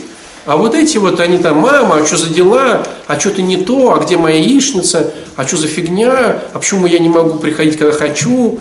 [0.45, 3.57] А вот эти вот, они там, мама, а что за дела, а что ты не
[3.57, 7.77] то, а где моя яичница, а что за фигня, а почему я не могу приходить,
[7.77, 8.59] когда хочу.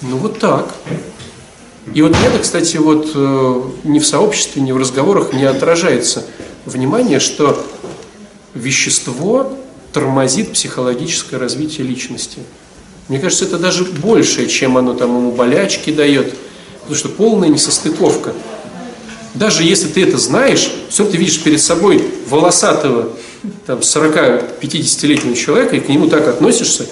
[0.00, 0.74] Ну вот так.
[1.92, 6.24] И вот это, кстати, вот э, ни в сообществе, ни в разговорах не отражается
[6.64, 7.62] внимание, что
[8.54, 9.52] вещество
[9.92, 12.38] тормозит психологическое развитие личности.
[13.10, 16.32] Мне кажется, это даже большее, чем оно там ему болячки дает,
[16.82, 18.32] потому что полная несостыковка.
[19.34, 23.08] Даже если ты это знаешь, все ты видишь перед собой волосатого,
[23.66, 26.86] там, 40-50-летнего человека, и к нему так относишься,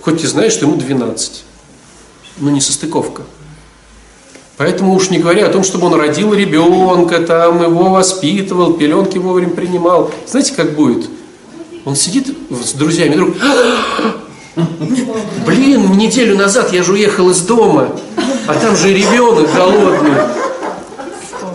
[0.00, 1.44] хоть ты знаешь, что ему 12.
[2.38, 3.24] Но не состыковка.
[4.56, 9.50] Поэтому уж не говоря о том, чтобы он родил ребенка, там его воспитывал, пеленки вовремя
[9.50, 10.10] принимал.
[10.26, 11.10] Знаете, как будет?
[11.84, 13.36] Он сидит с друзьями, друг,
[15.46, 17.88] блин, неделю назад я же уехал из дома,
[18.46, 20.12] а там же ребенок голодный.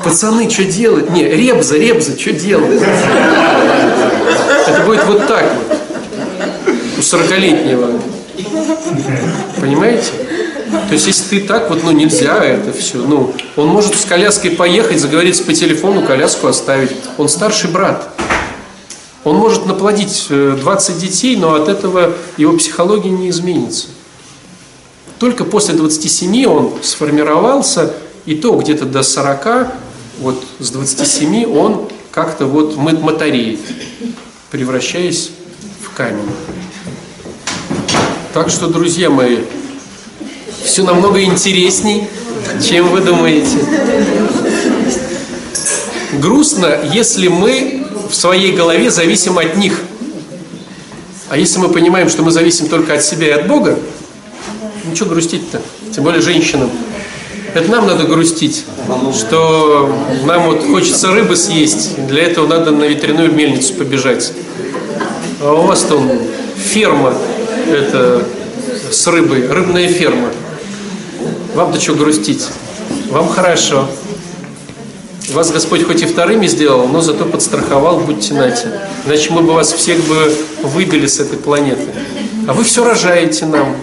[0.03, 1.09] Пацаны, что делать?
[1.09, 2.81] Не, ребза, ребза, что делать?
[4.67, 5.77] Это будет вот так вот.
[6.97, 7.99] У 40-летнего.
[9.59, 10.11] Понимаете?
[10.87, 12.97] То есть, если ты так, вот, ну, нельзя это все.
[12.97, 16.91] Ну, он может с коляской поехать, заговорить по телефону, коляску оставить.
[17.17, 18.07] Он старший брат.
[19.30, 23.89] Он может наплодить 20 э, детей, но от этого его психология не изменится.
[25.19, 27.93] Только после 27 он сформировался,
[28.25, 29.67] и то где-то до 40,
[30.21, 33.59] вот с 27 он как-то вот мотореет,
[34.49, 35.30] превращаясь
[35.84, 36.32] в камень.
[38.34, 39.41] Так что, друзья мои,
[40.63, 42.07] все намного интересней,
[42.67, 43.59] чем вы думаете.
[46.13, 47.78] Грустно, если мы
[48.10, 49.80] в своей голове зависим от них.
[51.30, 53.78] А если мы понимаем, что мы зависим только от себя и от Бога,
[54.84, 55.62] ничего грустить-то,
[55.93, 56.72] тем более женщинам.
[57.53, 58.66] Это нам надо грустить,
[59.14, 59.95] что
[60.26, 64.34] нам вот хочется рыбы съесть, для этого надо на ветряную мельницу побежать.
[65.41, 66.12] А у вас там
[66.57, 67.14] ферма
[67.68, 68.24] это
[68.91, 70.30] с рыбой, рыбная ферма.
[71.55, 72.47] Вам-то что грустить?
[73.10, 73.89] Вам хорошо.
[75.34, 78.67] Вас Господь хоть и вторыми сделал, но зато подстраховал, будьте нате.
[79.05, 81.86] Иначе мы бы вас всех бы выбили с этой планеты.
[82.47, 83.75] А вы все рожаете нам.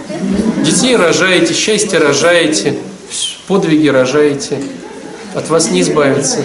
[0.63, 2.77] Детей рожаете, счастье рожаете,
[3.47, 4.59] подвиги рожаете.
[5.35, 6.39] От вас не избавиться.